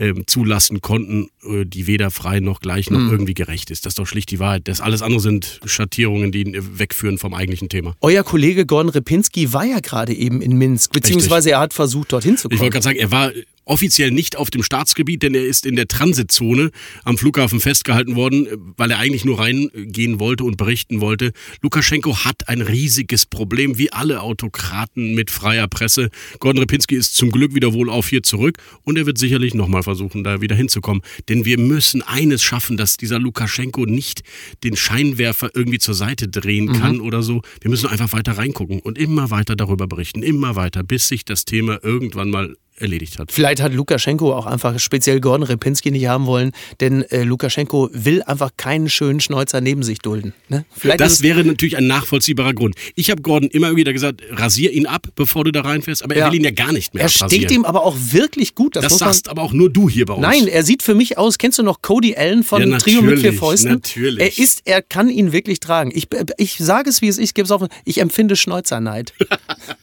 ähm, 0.00 0.24
zulassen 0.28 0.80
konnten, 0.80 1.28
äh, 1.42 1.64
die 1.64 1.88
weder 1.88 2.12
frei 2.12 2.38
noch 2.38 2.60
gleich 2.60 2.88
noch 2.88 3.00
irgendwie 3.10 3.34
gerecht 3.34 3.70
ist. 3.70 3.84
Das 3.84 3.90
ist 3.92 3.98
doch 3.98 4.06
schlicht 4.06 4.30
die 4.30 4.38
Wahrheit. 4.38 4.68
Das 4.68 4.80
alles 4.80 5.02
andere 5.02 5.18
sind 5.20 5.60
Schattierungen, 5.64 6.30
die 6.30 6.42
ihn 6.42 6.54
äh, 6.54 6.78
wegführen 6.78 7.18
vom 7.18 7.34
eigentlichen 7.34 7.68
Thema. 7.68 7.96
Euer 8.00 8.22
Kollege 8.22 8.64
Gordon 8.64 8.90
Repinski 8.90 9.52
war 9.52 9.64
ja 9.64 9.80
gerade 9.80 10.14
eben 10.14 10.40
in 10.40 10.56
Minsk, 10.56 10.92
beziehungsweise 10.92 11.50
er 11.50 11.60
hat 11.60 11.74
versucht, 11.74 12.12
dorthin 12.12 12.36
zu 12.36 12.46
Ich 12.46 12.50
kommen. 12.50 12.60
wollte 12.60 12.72
gerade 12.74 12.84
sagen, 12.84 12.98
er 12.98 13.10
war 13.10 13.32
offiziell 13.68 14.10
nicht 14.10 14.36
auf 14.36 14.50
dem 14.50 14.62
Staatsgebiet, 14.62 15.22
denn 15.22 15.34
er 15.34 15.46
ist 15.46 15.66
in 15.66 15.76
der 15.76 15.88
Transitzone 15.88 16.70
am 17.04 17.18
Flughafen 17.18 17.60
festgehalten 17.60 18.16
worden, 18.16 18.46
äh, 18.46 18.56
weil 18.76 18.90
er 18.90 18.98
eigentlich 18.98 19.24
nur 19.24 19.38
reingehen 19.38 20.18
wollte 20.18 20.44
und 20.44 20.56
berichten 20.56 21.00
wollte. 21.00 21.32
Lukaschenko 21.62 22.24
hat 22.24 22.48
ein 22.48 22.62
riesiges 22.62 23.26
Problem, 23.26 23.78
wie 23.78 23.92
alle 23.92 24.22
Autokraten 24.22 25.14
mit 25.14 25.30
freier 25.30 25.68
Presse. 25.68 26.10
Gordon 26.40 26.60
Repinski 26.60 26.96
ist 26.96 27.14
zum 27.14 27.30
Glück 27.30 27.54
wieder 27.54 27.72
wohlauf 27.72 28.08
hier 28.08 28.22
zurück 28.22 28.58
und 28.82 28.96
er 28.98 29.06
wird 29.06 29.18
sicherlich 29.18 29.54
nochmal 29.54 29.82
versuchen, 29.82 30.24
da 30.24 30.40
wieder 30.40 30.56
hinzukommen. 30.56 31.02
Denn 31.28 31.44
wir 31.44 31.58
müssen 31.58 32.02
eines 32.02 32.42
schaffen, 32.42 32.76
dass 32.76 32.96
dieser 32.96 33.18
Lukaschenko 33.18 33.86
nicht 33.86 34.22
den 34.64 34.76
Scheinwerfer 34.76 35.50
irgendwie 35.54 35.78
zur 35.78 35.94
Seite 35.94 36.28
drehen 36.28 36.72
kann 36.72 37.00
oder 37.00 37.22
so. 37.22 37.42
Wir 37.60 37.70
müssen 37.70 37.86
einfach 37.86 38.12
weiter 38.12 38.38
reingucken 38.38 38.80
und 38.80 38.98
immer 38.98 39.30
weiter 39.30 39.56
darüber 39.56 39.86
berichten, 39.86 40.22
immer 40.22 40.56
weiter, 40.56 40.82
bis 40.82 41.08
sich 41.08 41.24
das 41.24 41.44
Thema 41.44 41.78
irgendwann 41.82 42.30
mal 42.30 42.54
erledigt 42.80 43.18
hat. 43.18 43.32
Vielleicht 43.32 43.60
hat 43.62 43.72
Lukaschenko 43.72 44.32
auch 44.34 44.46
einfach 44.46 44.78
speziell 44.78 45.20
Gordon 45.20 45.44
Repinski 45.44 45.90
nicht 45.90 46.06
haben 46.06 46.26
wollen, 46.26 46.52
denn 46.80 47.02
äh, 47.10 47.22
Lukaschenko 47.22 47.90
will 47.92 48.22
einfach 48.22 48.50
keinen 48.56 48.88
schönen 48.88 49.20
Schnäuzer 49.20 49.60
neben 49.60 49.82
sich 49.82 49.98
dulden. 49.98 50.32
Ne? 50.48 50.64
Das 50.96 51.22
wäre 51.22 51.44
natürlich 51.44 51.76
ein 51.76 51.86
nachvollziehbarer 51.86 52.54
Grund. 52.54 52.74
Ich 52.94 53.10
habe 53.10 53.22
Gordon 53.22 53.50
immer 53.50 53.76
wieder 53.76 53.92
gesagt, 53.92 54.22
rasier 54.30 54.72
ihn 54.72 54.86
ab, 54.86 55.06
bevor 55.16 55.44
du 55.44 55.52
da 55.52 55.62
reinfährst, 55.62 56.02
aber 56.04 56.14
er 56.14 56.20
Ja. 56.26 56.30
will 56.32 56.38
ihn 56.38 56.44
ja 56.44 56.50
gar 56.50 56.72
nicht 56.72 56.94
mehr 56.94 57.02
er 57.04 57.08
steht 57.08 57.22
abrasieren. 57.22 57.52
ihm 57.54 57.64
aber 57.64 57.84
auch 57.84 57.96
wirklich 57.98 58.54
gut. 58.54 58.76
Das, 58.76 58.84
das 58.84 58.98
sagst 58.98 59.28
aber 59.28 59.42
auch 59.42 59.52
nur 59.52 59.70
du 59.70 59.88
hier 59.88 60.06
bei 60.06 60.14
uns. 60.14 60.22
Nein, 60.22 60.46
er 60.48 60.62
sieht 60.62 60.82
für 60.82 60.94
mich 60.94 61.18
aus. 61.18 61.38
Kennst 61.38 61.58
du 61.58 61.62
noch 61.62 61.82
Cody 61.82 62.14
Allen 62.16 62.42
von 62.42 62.68
Ja, 62.70 62.78
Trio 62.78 63.02
mit 63.02 63.20
vier 63.20 63.32
Fäusten? 63.32 63.72
natürlich. 63.72 64.20
Er 64.20 64.42
ist, 64.42 64.62
er 64.64 64.82
kann 64.82 65.08
ihn 65.08 65.32
wirklich 65.32 65.60
tragen. 65.60 65.90
Ich, 65.94 66.08
ich 66.36 66.56
sage 66.58 66.90
es, 66.90 67.02
wie 67.02 67.08
es 67.08 67.18
ist. 67.18 67.24
Ich 67.24 67.34
gebe 67.34 67.44
es 67.44 67.50
auf. 67.50 67.62
Ich 67.84 67.98
empfinde 68.00 68.36
Schnäuzerneid. 68.36 69.12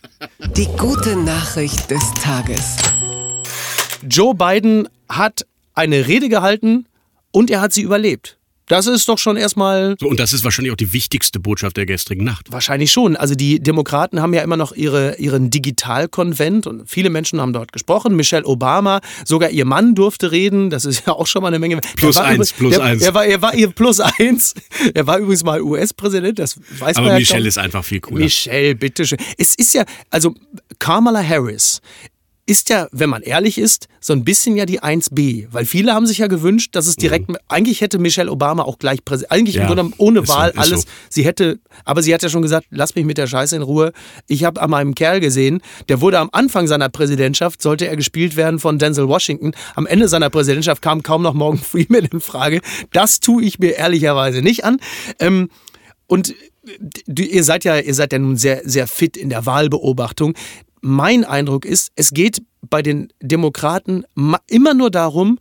Die 0.53 0.67
gute 0.77 1.15
Nachricht 1.15 1.89
des 1.91 2.13
Tages. 2.13 2.77
Joe 4.07 4.33
Biden 4.35 4.87
hat 5.09 5.45
eine 5.73 6.07
Rede 6.07 6.29
gehalten 6.29 6.85
und 7.31 7.49
er 7.49 7.61
hat 7.61 7.73
sie 7.73 7.81
überlebt. 7.81 8.34
Das 8.67 8.87
ist 8.87 9.07
doch 9.07 9.17
schon 9.19 9.37
erstmal 9.37 9.95
So, 9.99 10.07
und 10.07 10.19
das 10.19 10.33
ist 10.33 10.43
wahrscheinlich 10.43 10.71
auch 10.71 10.77
die 10.77 10.91
wichtigste 10.91 11.39
Botschaft 11.39 11.77
der 11.77 11.85
gestrigen 11.85 12.23
Nacht. 12.23 12.51
Wahrscheinlich 12.51 12.91
schon. 12.91 13.15
Also 13.15 13.35
die 13.35 13.59
Demokraten 13.59 14.21
haben 14.21 14.33
ja 14.33 14.41
immer 14.41 14.57
noch 14.57 14.71
ihre, 14.71 15.17
ihren 15.17 15.51
Digitalkonvent 15.51 16.65
und 16.65 16.89
viele 16.89 17.09
Menschen 17.09 17.39
haben 17.39 17.53
dort 17.53 17.71
gesprochen. 17.71 18.15
Michelle 18.15 18.45
Obama, 18.45 19.01
sogar 19.23 19.51
ihr 19.51 19.65
Mann 19.65 19.93
durfte 19.93 20.31
reden. 20.31 20.69
Das 20.71 20.85
ist 20.85 21.05
ja 21.05 21.13
auch 21.13 21.27
schon 21.27 21.43
mal 21.43 21.49
eine 21.49 21.59
Menge. 21.59 21.79
Plus 21.95 22.17
eins, 22.17 22.53
plus 22.53 22.73
der, 22.73 22.83
eins. 22.83 23.03
Er 23.03 23.13
war, 23.13 23.25
er 23.25 23.41
war 23.41 23.53
ihr 23.53 23.69
plus 23.69 23.99
eins. 23.99 24.55
Er 24.93 25.05
war 25.05 25.19
übrigens 25.19 25.43
mal 25.43 25.61
US-Präsident, 25.61 26.39
das 26.39 26.57
weiß 26.79 26.95
man 26.97 27.05
Aber 27.05 27.13
ja 27.13 27.19
Michelle 27.19 27.41
kaum. 27.41 27.47
ist 27.47 27.57
einfach 27.57 27.83
viel 27.85 27.99
cooler. 27.99 28.23
Michelle, 28.23 28.75
bitteschön. 28.75 29.19
Es 29.37 29.55
ist 29.55 29.73
ja, 29.73 29.85
also 30.09 30.33
Kamala 30.79 31.23
Harris 31.23 31.81
ist 32.47 32.69
ja, 32.69 32.87
wenn 32.91 33.09
man 33.09 33.23
ehrlich 33.23 33.57
ist, 33.57 33.87
so 33.99 34.13
ein 34.13 34.23
bisschen 34.23 34.55
ja 34.55 34.65
die 34.67 34.79
1B. 34.81 35.47
Weil 35.49 35.65
viele 35.65 35.93
haben 35.93 36.05
sich 36.05 36.19
ja 36.19 36.27
gewünscht, 36.27 36.75
dass 36.75 36.85
es 36.85 36.95
direkt, 36.95 37.31
eigentlich 37.47 37.81
hätte 37.81 37.97
Michelle 37.97 38.31
Obama 38.31 38.63
auch 38.63 38.77
gleich 38.77 38.99
eigentlich 39.29 39.55
Mhm. 39.55 39.61
Ja, 39.61 39.67
im 39.69 39.75
Grunde 39.75 39.95
ohne 39.97 40.25
so, 40.25 40.33
Wahl 40.33 40.49
ist 40.51 40.57
alles. 40.57 40.81
so. 40.81 40.87
Sie 41.09 41.25
hätte, 41.25 41.59
aber 41.85 42.03
sie 42.03 42.13
hat 42.13 42.21
ja 42.21 42.29
schon 42.29 42.43
gesagt, 42.43 42.67
lass 42.69 42.93
mich 42.93 43.05
mit 43.05 43.17
der 43.17 43.25
Scheiße 43.27 43.55
in 43.55 43.61
Ruhe. 43.63 43.93
Ich 44.27 44.43
habe 44.43 44.61
an 44.61 44.69
meinem 44.69 44.93
Kerl 44.93 45.19
gesehen, 45.21 45.61
der 45.89 46.01
wurde 46.01 46.19
am 46.19 46.29
Anfang 46.33 46.67
seiner 46.67 46.89
Präsidentschaft, 46.89 47.61
sollte 47.61 47.87
er 47.87 47.95
gespielt 47.97 48.35
werden 48.35 48.59
von 48.59 48.77
Denzel 48.77 49.07
Washington. 49.07 49.53
Am 49.75 49.87
Ende 49.87 50.07
seiner 50.07 50.29
Präsidentschaft 50.29 50.81
kam 50.83 51.01
kaum 51.01 51.23
noch 51.23 51.33
Morgan 51.33 51.59
Freeman 51.63 52.05
in 52.05 52.21
Frage. 52.21 52.61
Das 52.91 53.19
tue 53.19 53.43
ich 53.43 53.57
mir 53.57 53.71
ehrlicherweise 53.71 54.41
nicht 54.43 54.63
an. 54.65 54.77
Ähm, 55.19 55.49
und 56.07 56.35
ihr 57.07 57.43
seid 57.43 57.63
ja, 57.63 57.77
ihr 57.77 57.93
seid 57.93 58.13
ja 58.13 58.19
nun 58.19 58.37
sehr, 58.37 58.61
sehr 58.65 58.87
fit 58.87 59.17
in 59.17 59.29
der 59.29 59.45
Wahlbeobachtung. 59.45 60.33
Mein 60.87 61.23
Eindruck 61.23 61.65
ist, 61.65 61.91
es 61.95 62.11
geht 62.11 62.43
bei 62.61 62.83
den 62.83 63.11
Demokraten 63.19 64.03
immer 64.45 64.75
nur 64.75 64.91
darum, 64.91 65.39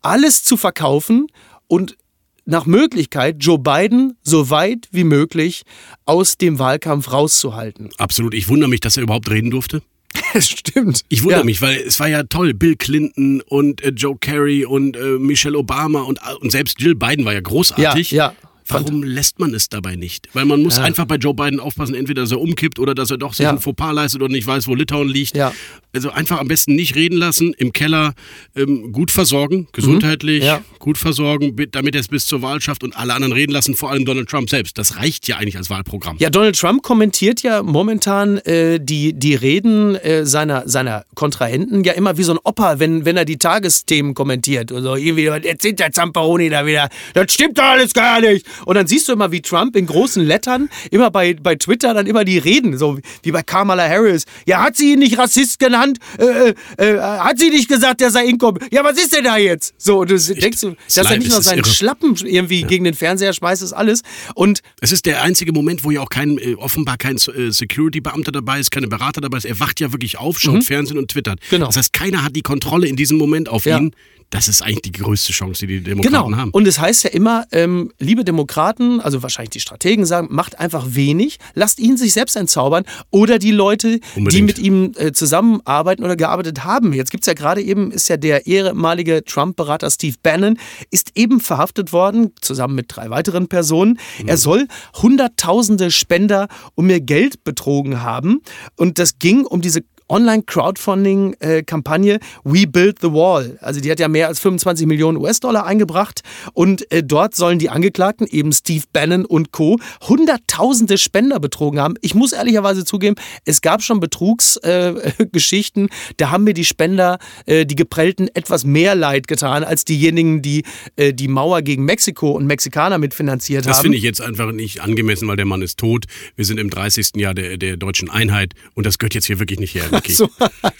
alles 0.00 0.44
zu 0.44 0.56
verkaufen 0.56 1.26
und 1.66 1.96
nach 2.44 2.64
Möglichkeit 2.64 3.38
Joe 3.40 3.58
Biden 3.58 4.16
so 4.22 4.50
weit 4.50 4.86
wie 4.92 5.02
möglich 5.02 5.64
aus 6.04 6.38
dem 6.38 6.60
Wahlkampf 6.60 7.10
rauszuhalten. 7.10 7.90
Absolut. 7.98 8.32
Ich 8.32 8.48
wundere 8.48 8.70
mich, 8.70 8.78
dass 8.78 8.96
er 8.96 9.02
überhaupt 9.02 9.28
reden 9.28 9.50
durfte. 9.50 9.82
Es 10.34 10.48
stimmt. 10.48 11.02
Ich 11.08 11.24
wundere 11.24 11.40
ja. 11.40 11.44
mich, 11.44 11.60
weil 11.60 11.76
es 11.78 11.98
war 11.98 12.06
ja 12.08 12.22
toll. 12.22 12.54
Bill 12.54 12.76
Clinton 12.76 13.40
und 13.40 13.82
äh, 13.82 13.88
Joe 13.88 14.16
Kerry 14.20 14.64
und 14.64 14.96
äh, 14.96 15.18
Michelle 15.18 15.58
Obama 15.58 16.02
und, 16.02 16.20
und 16.40 16.52
selbst 16.52 16.80
Jill 16.80 16.94
Biden 16.94 17.24
war 17.24 17.32
ja 17.32 17.38
Ja, 17.38 17.42
großartig. 17.42 18.12
ja. 18.12 18.34
Warum 18.68 19.02
lässt 19.02 19.38
man 19.38 19.52
es 19.54 19.68
dabei 19.68 19.96
nicht? 19.96 20.28
Weil 20.32 20.44
man 20.46 20.62
muss 20.62 20.78
Ja. 20.78 20.84
einfach 20.84 21.04
bei 21.04 21.16
Joe 21.16 21.34
Biden 21.34 21.60
aufpassen, 21.60 21.94
entweder 21.94 22.22
dass 22.22 22.32
er 22.32 22.40
umkippt 22.40 22.78
oder 22.78 22.94
dass 22.94 23.10
er 23.10 23.18
doch 23.18 23.34
sich 23.34 23.44
Ja. 23.44 23.50
ein 23.50 23.58
Fauxpas 23.58 23.92
leistet 23.92 24.22
und 24.22 24.32
nicht 24.32 24.46
weiß, 24.46 24.66
wo 24.68 24.74
Litauen 24.74 25.08
liegt. 25.08 25.36
Ja. 25.36 25.52
Also 25.94 26.10
einfach 26.10 26.40
am 26.40 26.48
besten 26.48 26.74
nicht 26.74 26.94
reden 26.96 27.16
lassen, 27.18 27.54
im 27.56 27.72
Keller 27.72 28.14
ähm, 28.56 28.92
gut 28.92 29.10
versorgen, 29.10 29.68
gesundheitlich 29.72 30.40
Mhm. 30.42 30.46
Ja. 30.46 30.60
gut 30.78 30.98
versorgen, 30.98 31.54
damit 31.70 31.94
er 31.94 32.00
es 32.00 32.08
bis 32.08 32.26
zur 32.26 32.42
Wahl 32.42 32.60
schafft 32.60 32.82
und 32.82 32.96
alle 32.96 33.14
anderen 33.14 33.32
reden 33.32 33.52
lassen, 33.52 33.74
vor 33.74 33.90
allem 33.90 34.04
Donald 34.04 34.28
Trump 34.28 34.50
selbst. 34.50 34.76
Das 34.78 34.96
reicht 34.96 35.28
ja 35.28 35.36
eigentlich 35.36 35.56
als 35.56 35.70
Wahlprogramm. 35.70 36.16
Ja, 36.18 36.30
Donald 36.30 36.58
Trump 36.58 36.82
kommentiert 36.82 37.42
ja 37.42 37.62
momentan 37.62 38.38
äh, 38.38 38.80
die, 38.80 39.12
die 39.12 39.34
Reden 39.34 39.94
äh, 39.96 40.26
seiner, 40.26 40.68
seiner 40.68 41.04
Kontrahenten 41.14 41.84
ja 41.84 41.92
immer 41.92 42.16
wie 42.18 42.22
so 42.24 42.32
ein 42.32 42.38
Opa, 42.42 42.78
wenn, 42.80 43.04
wenn 43.04 43.16
er 43.16 43.24
die 43.24 43.38
Tagesthemen 43.38 44.14
kommentiert. 44.14 44.72
Also 44.72 44.96
irgendwie, 44.96 45.26
erzählt 45.26 45.78
der 45.78 45.92
Zamperoni 45.92 46.50
da 46.50 46.66
wieder? 46.66 46.88
Das 47.14 47.32
stimmt 47.32 47.58
doch 47.58 47.64
alles 47.64 47.92
gar 47.94 48.20
nicht. 48.20 48.46
Und 48.66 48.74
dann 48.74 48.86
siehst 48.86 49.08
du 49.08 49.12
immer, 49.12 49.30
wie 49.32 49.40
Trump 49.42 49.76
in 49.76 49.86
großen 49.86 50.24
Lettern 50.24 50.68
immer 50.90 51.10
bei, 51.10 51.34
bei 51.34 51.54
Twitter 51.54 51.94
dann 51.94 52.06
immer 52.06 52.24
die 52.24 52.38
Reden, 52.38 52.76
so 52.78 52.98
wie 53.22 53.30
bei 53.32 53.42
Kamala 53.42 53.88
Harris. 53.88 54.24
Ja, 54.46 54.62
hat 54.62 54.76
sie 54.76 54.92
ihn 54.94 54.98
nicht 54.98 55.18
Rassist 55.18 55.58
genannt? 55.58 55.83
Äh, 56.18 56.54
äh, 56.78 56.98
hat 56.98 57.38
sie 57.38 57.50
nicht 57.50 57.68
gesagt, 57.68 58.00
der 58.00 58.10
sei 58.10 58.24
inkompetent? 58.26 58.72
Ja, 58.72 58.82
was 58.84 58.96
ist 58.98 59.14
denn 59.14 59.24
da 59.24 59.36
jetzt? 59.36 59.74
So, 59.78 60.00
und 60.00 60.10
du 60.10 60.18
denkst 60.18 60.60
du, 60.60 60.74
dass 60.94 60.96
er 61.10 61.18
nicht 61.18 61.30
nur 61.30 61.42
seinen 61.42 61.58
irre. 61.58 61.68
Schlappen 61.68 62.14
irgendwie 62.24 62.62
gegen 62.62 62.84
den 62.84 62.94
Fernseher 62.94 63.32
schmeißt, 63.32 63.62
ist 63.62 63.72
alles. 63.72 64.02
Und 64.34 64.60
Es 64.80 64.92
ist 64.92 65.06
der 65.06 65.22
einzige 65.22 65.52
Moment, 65.52 65.84
wo 65.84 65.90
ja 65.90 66.00
auch 66.00 66.08
kein, 66.10 66.38
äh, 66.38 66.54
offenbar 66.54 66.96
kein 66.96 67.16
äh, 67.16 67.50
Security-Beamter 67.50 68.32
dabei 68.32 68.60
ist, 68.60 68.70
keine 68.70 68.88
Berater 68.88 69.20
dabei 69.20 69.38
ist. 69.38 69.44
Er 69.44 69.60
wacht 69.60 69.80
ja 69.80 69.92
wirklich 69.92 70.18
auf, 70.18 70.38
schaut 70.38 70.64
Fernsehen 70.64 70.98
und 70.98 71.10
twittert. 71.10 71.40
Mhm. 71.40 71.50
Genau. 71.50 71.66
Das 71.66 71.76
heißt, 71.76 71.92
keiner 71.92 72.22
hat 72.24 72.34
die 72.36 72.42
Kontrolle 72.42 72.86
in 72.86 72.96
diesem 72.96 73.18
Moment 73.18 73.48
auf 73.48 73.64
Ja. 73.66 73.78
ihn. 73.78 73.94
Das 74.30 74.48
ist 74.48 74.62
eigentlich 74.62 74.82
die 74.82 74.92
größte 74.92 75.32
Chance, 75.32 75.66
die 75.66 75.78
die 75.78 75.84
Demokraten 75.84 76.24
Genau. 76.26 76.36
haben. 76.36 76.50
Und 76.50 76.66
es 76.66 76.78
heißt 76.80 77.04
ja 77.04 77.10
immer, 77.10 77.44
ähm, 77.52 77.92
liebe 77.98 78.24
Demokraten, 78.24 79.00
also 79.00 79.22
wahrscheinlich 79.22 79.50
die 79.50 79.60
Strategen 79.60 80.04
sagen, 80.06 80.28
macht 80.30 80.58
einfach 80.58 80.86
wenig, 80.88 81.38
lasst 81.54 81.78
ihn 81.78 81.96
sich 81.96 82.12
selbst 82.12 82.34
entzaubern 82.36 82.84
oder 83.10 83.38
die 83.38 83.52
Leute, 83.52 84.00
die 84.00 84.18
Unbedingt. 84.18 84.46
mit 84.46 84.58
ihm 84.58 84.92
äh, 84.96 85.12
zusammenarbeiten 85.12 86.02
oder 86.04 86.16
gearbeitet 86.16 86.64
haben. 86.64 86.92
Jetzt 86.92 87.10
gibt 87.10 87.22
es 87.22 87.26
ja 87.26 87.34
gerade 87.34 87.62
eben, 87.62 87.90
ist 87.92 88.08
ja 88.08 88.16
der 88.16 88.46
ehemalige 88.46 89.24
Trump-Berater 89.24 89.90
Steve 89.90 90.16
Bannon, 90.22 90.58
ist 90.90 91.12
eben 91.14 91.40
verhaftet 91.40 91.92
worden, 91.92 92.32
zusammen 92.40 92.74
mit 92.74 92.86
drei 92.88 93.10
weiteren 93.10 93.46
Personen. 93.48 93.98
Er 94.26 94.36
soll 94.36 94.66
hunderttausende 95.00 95.90
Spender 95.90 96.48
um 96.74 96.88
ihr 96.90 97.00
Geld 97.00 97.44
betrogen 97.44 98.02
haben. 98.02 98.40
Und 98.76 98.98
das 98.98 99.18
ging 99.18 99.44
um 99.46 99.60
diese 99.60 99.82
Online-Crowdfunding-Kampagne 100.08 102.18
We 102.44 102.66
Build 102.66 102.98
the 103.00 103.12
Wall. 103.12 103.58
Also 103.60 103.80
die 103.80 103.90
hat 103.90 104.00
ja 104.00 104.08
mehr 104.08 104.28
als 104.28 104.40
25 104.40 104.86
Millionen 104.86 105.18
US-Dollar 105.18 105.66
eingebracht 105.66 106.22
und 106.52 106.90
äh, 106.92 107.02
dort 107.02 107.34
sollen 107.34 107.58
die 107.58 107.70
Angeklagten, 107.70 108.26
eben 108.26 108.52
Steve 108.52 108.84
Bannon 108.92 109.24
und 109.24 109.52
Co., 109.52 109.78
hunderttausende 110.06 110.98
Spender 110.98 111.40
betrogen 111.40 111.80
haben. 111.80 111.94
Ich 112.00 112.14
muss 112.14 112.32
ehrlicherweise 112.32 112.84
zugeben, 112.84 113.16
es 113.44 113.60
gab 113.60 113.82
schon 113.82 114.00
Betrugsgeschichten, 114.00 115.86
äh, 115.86 115.90
da 116.16 116.30
haben 116.30 116.44
mir 116.44 116.54
die 116.54 116.64
Spender, 116.64 117.18
äh, 117.46 117.66
die 117.66 117.76
Geprellten, 117.76 118.28
etwas 118.34 118.64
mehr 118.64 118.94
leid 118.94 119.28
getan 119.28 119.64
als 119.64 119.84
diejenigen, 119.84 120.42
die 120.42 120.64
die 120.98 121.28
Mauer 121.28 121.62
gegen 121.62 121.84
Mexiko 121.84 122.32
und 122.32 122.46
Mexikaner 122.46 122.98
mitfinanziert 122.98 123.66
Das 123.66 123.78
haben. 123.78 123.84
finde 123.84 123.98
ich 123.98 124.04
jetzt 124.04 124.20
einfach 124.20 124.52
nicht 124.52 124.80
angemessen, 124.80 125.28
weil 125.28 125.36
der 125.36 125.46
Mann 125.46 125.62
ist 125.62 125.78
tot. 125.78 126.04
Wir 126.36 126.44
sind 126.44 126.58
im 126.58 126.70
30. 126.70 127.12
Jahr 127.16 127.34
der, 127.34 127.56
der 127.56 127.76
deutschen 127.76 128.10
Einheit 128.10 128.54
und 128.74 128.86
das 128.86 128.98
gehört 128.98 129.14
jetzt 129.14 129.26
hier 129.26 129.38
wirklich 129.38 129.60
nicht 129.60 129.74
her. 129.74 129.84
So, 130.16 130.28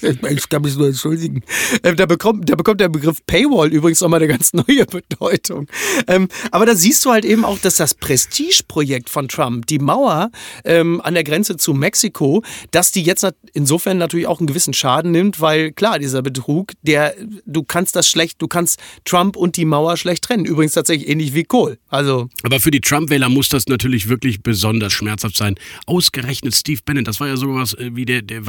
ich 0.29 0.49
kann 0.49 0.63
mich 0.63 0.77
nur 0.77 0.89
entschuldigen. 0.89 1.43
Ähm, 1.83 1.97
da, 1.97 2.07
bekommt, 2.07 2.49
da 2.49 2.57
bekommt 2.57 2.81
der 2.81 2.89
Begriff 2.89 3.25
Paywall 3.27 3.73
übrigens 3.73 4.01
nochmal 4.01 4.21
eine 4.21 4.29
ganz 4.29 4.53
neue 4.53 4.87
Bedeutung. 4.91 5.67
Ähm, 6.07 6.29
aber 6.51 6.67
da 6.67 6.75
siehst 6.75 7.05
du 7.05 7.11
halt 7.11 7.25
eben 7.25 7.45
auch, 7.45 7.59
dass 7.59 7.77
das 7.77 7.95
Prestigeprojekt 7.95 9.11
von 9.11 9.29
Trump, 9.29 9.67
die 9.67 9.79
Mauer 9.79 10.31
ähm, 10.65 11.01
an 11.01 11.15
der 11.15 11.25
Grenze 11.25 11.57
zu 11.57 11.75
Mexiko, 11.75 12.43
dass 12.71 12.93
die 12.93 13.03
jetzt 13.03 13.27
insofern 13.53 13.99
natürlich 13.99 14.27
auch 14.27 14.41
einen 14.41 14.47
gewissen 14.47 14.75
Schaden 14.75 15.11
nimmt, 15.11 15.41
weil 15.41 15.73
klar, 15.73 15.99
dieser 15.99 16.23
Betrug, 16.23 16.73
der, 16.83 17.15
du 17.47 17.63
kannst 17.63 17.97
das 17.97 18.09
schlecht, 18.09 18.41
du 18.43 18.49
kannst 18.49 18.81
Trump 19.05 19.37
und 19.37 19.57
die 19.57 19.65
Mauer 19.65 19.97
schlecht 19.97 20.25
trennen. 20.25 20.45
Übrigens 20.45 20.73
tatsächlich 20.73 21.09
ähnlich 21.09 21.35
wie 21.35 21.45
Kohl. 21.45 21.79
Also, 21.89 22.29
Aber 22.43 22.61
für 22.61 22.71
die 22.71 22.81
Trump-Wähler 22.81 23.29
muss 23.29 23.49
das 23.49 23.67
natürlich 23.67 24.09
wirklich 24.09 24.43
besonders 24.43 24.93
schmerzhaft 24.93 25.37
sein. 25.37 25.55
Ausgerechnet 25.87 26.55
Steve 26.55 26.81
Bannon, 26.85 27.05
das 27.05 27.21
war 27.21 27.29
ja 27.29 27.37
sowas 27.37 27.75
äh, 27.75 27.91
wie 27.95 28.05
der, 28.05 28.23
der 28.23 28.47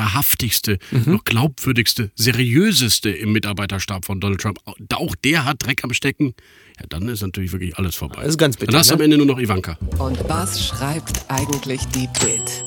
wahrhaftigste, 0.55 0.77
Mhm. 0.91 1.13
noch 1.13 1.23
glaubwürdigste, 1.23 2.11
seriöseste 2.15 3.09
im 3.09 3.31
Mitarbeiterstab 3.33 4.05
von 4.05 4.19
Donald 4.19 4.41
Trump. 4.41 4.59
Auch 4.93 5.15
der 5.23 5.45
hat 5.45 5.65
Dreck 5.65 5.83
am 5.83 5.93
Stecken. 5.93 6.33
Ja, 6.79 6.85
dann 6.89 7.07
ist 7.09 7.21
natürlich 7.21 7.51
wirklich 7.51 7.77
alles 7.77 7.95
vorbei. 7.95 8.17
Das 8.21 8.29
ist 8.29 8.37
ganz 8.37 8.57
bitter, 8.57 8.71
Dann 8.71 8.79
hast 8.79 8.89
du 8.91 8.95
ne? 8.95 8.99
am 8.99 9.03
Ende 9.03 9.17
nur 9.17 9.25
noch 9.25 9.39
Ivanka. 9.39 9.77
Und 9.99 10.17
was 10.27 10.65
schreibt 10.65 11.25
eigentlich 11.29 11.81
die 11.87 12.07
Bild? 12.19 12.65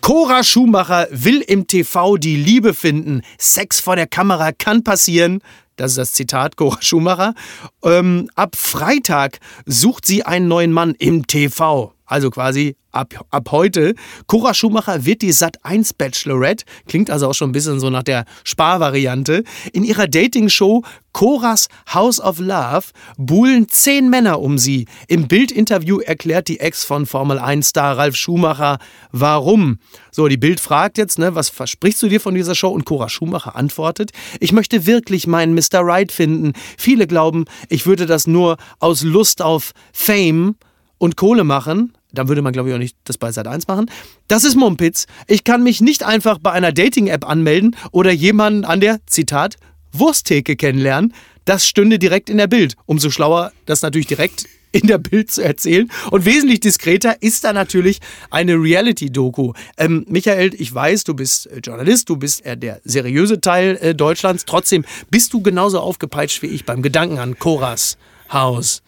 Cora 0.00 0.44
Schumacher 0.44 1.08
will 1.10 1.40
im 1.40 1.66
TV 1.66 2.16
die 2.16 2.36
Liebe 2.36 2.74
finden. 2.74 3.22
Sex 3.38 3.80
vor 3.80 3.96
der 3.96 4.06
Kamera 4.06 4.52
kann 4.52 4.84
passieren. 4.84 5.40
Das 5.76 5.92
ist 5.92 5.98
das 5.98 6.12
Zitat 6.12 6.56
Cora 6.56 6.80
Schumacher. 6.80 7.34
Ähm, 7.82 8.30
ab 8.34 8.56
Freitag 8.56 9.40
sucht 9.66 10.06
sie 10.06 10.22
einen 10.22 10.48
neuen 10.48 10.72
Mann 10.72 10.94
im 10.98 11.26
TV. 11.26 11.92
Also 12.06 12.30
quasi 12.30 12.76
ab, 12.92 13.14
ab 13.30 13.50
heute. 13.50 13.94
Cora 14.26 14.54
Schumacher 14.54 15.04
wird 15.04 15.22
die 15.22 15.32
Sat 15.32 15.64
1 15.64 15.94
Bachelorette. 15.94 16.64
Klingt 16.86 17.10
also 17.10 17.28
auch 17.28 17.34
schon 17.34 17.50
ein 17.50 17.52
bisschen 17.52 17.78
so 17.78 17.90
nach 17.90 18.02
der 18.02 18.24
Sparvariante. 18.44 19.44
In 19.72 19.84
ihrer 19.84 20.06
Dating-Show 20.06 20.82
Coras 21.12 21.68
House 21.94 22.20
of 22.20 22.38
Love 22.38 22.88
buhlen 23.16 23.68
zehn 23.68 24.10
Männer 24.10 24.40
um 24.40 24.58
sie. 24.58 24.86
Im 25.08 25.28
Bildinterview 25.28 26.00
erklärt 26.00 26.48
die 26.48 26.60
Ex 26.60 26.84
von 26.84 27.06
Formel 27.06 27.38
1-Star 27.38 27.96
Ralf 27.96 28.16
Schumacher, 28.16 28.78
warum. 29.12 29.78
So, 30.10 30.28
die 30.28 30.36
Bild 30.36 30.60
fragt 30.60 30.98
jetzt, 30.98 31.18
ne, 31.18 31.34
was 31.34 31.48
versprichst 31.48 32.02
du 32.02 32.08
dir 32.08 32.20
von 32.20 32.34
dieser 32.34 32.54
Show? 32.54 32.68
Und 32.68 32.84
Cora 32.84 33.08
Schumacher 33.08 33.56
antwortet, 33.56 34.10
ich 34.40 34.52
möchte 34.52 34.86
wirklich 34.86 35.26
meinen 35.26 35.54
Mr. 35.54 35.80
Right 35.80 36.12
finden. 36.12 36.52
Viele 36.76 37.06
glauben, 37.06 37.46
ich 37.70 37.86
würde 37.86 38.04
das 38.04 38.26
nur 38.26 38.58
aus 38.78 39.02
Lust 39.02 39.40
auf 39.40 39.72
Fame 39.94 40.56
und 40.98 41.16
Kohle 41.16 41.44
machen. 41.44 41.92
Dann 42.12 42.28
würde 42.28 42.42
man, 42.42 42.52
glaube 42.52 42.68
ich, 42.68 42.74
auch 42.74 42.78
nicht 42.78 42.96
das 43.04 43.18
bei 43.18 43.30
Sat 43.32 43.46
1 43.46 43.68
machen. 43.68 43.90
Das 44.28 44.44
ist 44.44 44.56
Mumpitz. 44.56 45.06
Ich 45.26 45.44
kann 45.44 45.62
mich 45.62 45.80
nicht 45.80 46.04
einfach 46.04 46.38
bei 46.38 46.52
einer 46.52 46.72
Dating-App 46.72 47.28
anmelden 47.28 47.76
oder 47.92 48.10
jemanden 48.10 48.64
an 48.64 48.80
der, 48.80 49.00
Zitat, 49.06 49.56
Wursttheke 49.92 50.56
kennenlernen. 50.56 51.12
Das 51.44 51.66
stünde 51.66 51.98
direkt 51.98 52.30
in 52.30 52.38
der 52.38 52.46
Bild. 52.46 52.74
Umso 52.86 53.10
schlauer, 53.10 53.52
das 53.66 53.82
natürlich 53.82 54.06
direkt 54.06 54.46
in 54.72 54.86
der 54.86 54.98
Bild 54.98 55.30
zu 55.30 55.42
erzählen. 55.42 55.90
Und 56.10 56.24
wesentlich 56.24 56.60
diskreter 56.60 57.22
ist 57.22 57.44
da 57.44 57.52
natürlich 57.52 58.00
eine 58.30 58.54
Reality-Doku. 58.54 59.52
Ähm, 59.78 60.04
Michael, 60.08 60.54
ich 60.54 60.74
weiß, 60.74 61.04
du 61.04 61.14
bist 61.14 61.46
äh, 61.46 61.60
Journalist, 61.60 62.08
du 62.08 62.16
bist 62.16 62.44
eher 62.44 62.56
der 62.56 62.80
seriöse 62.84 63.40
Teil 63.40 63.78
äh, 63.80 63.94
Deutschlands. 63.94 64.44
Trotzdem 64.44 64.84
bist 65.10 65.32
du 65.32 65.40
genauso 65.40 65.80
aufgepeitscht 65.80 66.42
wie 66.42 66.48
ich 66.48 66.64
beim 66.64 66.82
Gedanken 66.82 67.18
an 67.18 67.38
Coras 67.38 67.96
House 68.30 68.82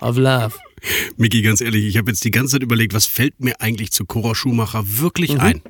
of 0.00 0.16
Love. 0.16 0.65
Miki, 1.16 1.42
ganz 1.42 1.60
ehrlich, 1.60 1.84
ich 1.86 1.96
habe 1.96 2.10
jetzt 2.10 2.24
die 2.24 2.30
ganze 2.30 2.52
Zeit 2.52 2.62
überlegt, 2.62 2.94
was 2.94 3.06
fällt 3.06 3.40
mir 3.40 3.60
eigentlich 3.60 3.90
zu 3.92 4.04
Cora 4.04 4.34
Schumacher 4.34 4.84
wirklich 4.98 5.34
Mhm. 5.34 5.40
ein? 5.40 5.62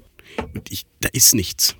Und 0.54 0.70
ich, 0.70 0.84
da 1.00 1.08
ist 1.12 1.34
nichts. 1.34 1.76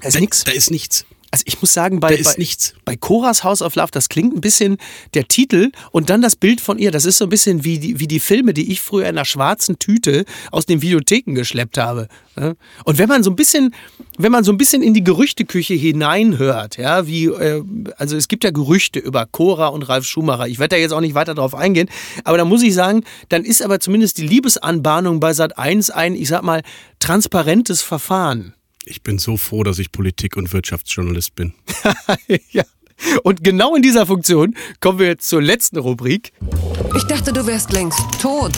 Da 0.00 0.08
ist 0.08 0.20
nix. 0.20 0.44
Da 0.44 0.52
ist 0.52 0.70
nichts. 0.70 1.06
Also 1.32 1.44
ich 1.46 1.62
muss 1.62 1.72
sagen, 1.72 1.98
bei, 1.98 2.22
bei, 2.22 2.34
nichts. 2.36 2.74
bei 2.84 2.94
Coras 2.94 3.42
House 3.42 3.62
of 3.62 3.74
Love, 3.74 3.88
das 3.90 4.10
klingt 4.10 4.34
ein 4.34 4.42
bisschen 4.42 4.76
der 5.14 5.28
Titel 5.28 5.72
und 5.90 6.10
dann 6.10 6.20
das 6.20 6.36
Bild 6.36 6.60
von 6.60 6.78
ihr. 6.78 6.90
Das 6.90 7.06
ist 7.06 7.16
so 7.16 7.24
ein 7.24 7.30
bisschen 7.30 7.64
wie 7.64 7.78
die, 7.78 7.98
wie 7.98 8.06
die 8.06 8.20
Filme, 8.20 8.52
die 8.52 8.70
ich 8.70 8.82
früher 8.82 9.04
in 9.04 9.16
einer 9.16 9.24
schwarzen 9.24 9.78
Tüte 9.78 10.26
aus 10.50 10.66
den 10.66 10.82
Videotheken 10.82 11.34
geschleppt 11.34 11.78
habe. 11.78 12.08
ne? 12.36 12.54
Und 12.84 12.98
wenn 12.98 13.08
man 13.08 13.22
so 13.22 13.30
ein 13.30 13.36
bisschen, 13.36 13.74
wenn 14.18 14.30
man 14.30 14.44
so 14.44 14.52
ein 14.52 14.58
bisschen 14.58 14.82
in 14.82 14.92
die 14.92 15.02
Gerüchteküche 15.02 15.72
hineinhört, 15.72 16.76
ja, 16.76 17.06
wie, 17.06 17.24
äh, 17.28 17.64
also 17.96 18.14
es 18.14 18.28
gibt 18.28 18.44
ja 18.44 18.50
Gerüchte 18.50 18.98
über 18.98 19.24
Cora 19.24 19.68
und 19.68 19.84
Ralf 19.84 20.04
Schumacher. 20.04 20.48
Ich 20.48 20.58
werde 20.58 20.76
da 20.76 20.80
jetzt 20.80 20.92
auch 20.92 21.00
nicht 21.00 21.14
weiter 21.14 21.34
drauf 21.34 21.54
eingehen, 21.54 21.88
aber 22.24 22.36
da 22.36 22.44
muss 22.44 22.62
ich 22.62 22.74
sagen, 22.74 23.04
dann 23.30 23.46
ist 23.46 23.62
aber 23.62 23.80
zumindest 23.80 24.18
die 24.18 24.26
Liebesanbahnung 24.26 25.18
bei 25.18 25.32
Sat 25.32 25.56
1 25.56 25.88
ein, 25.88 26.14
ich 26.14 26.28
sag 26.28 26.42
mal, 26.42 26.60
transparentes 26.98 27.80
Verfahren. 27.80 28.52
Ich 28.84 29.02
bin 29.02 29.18
so 29.18 29.36
froh, 29.36 29.62
dass 29.62 29.78
ich 29.78 29.92
Politik- 29.92 30.36
und 30.36 30.52
Wirtschaftsjournalist 30.52 31.34
bin. 31.34 31.54
ja. 32.50 32.64
Und 33.22 33.42
genau 33.44 33.74
in 33.74 33.82
dieser 33.82 34.06
Funktion 34.06 34.56
kommen 34.80 34.98
wir 34.98 35.06
jetzt 35.06 35.28
zur 35.28 35.42
letzten 35.42 35.78
Rubrik. 35.78 36.32
Ich 36.96 37.04
dachte, 37.04 37.32
du 37.32 37.46
wärst 37.46 37.72
längst 37.72 38.00
tot. 38.20 38.52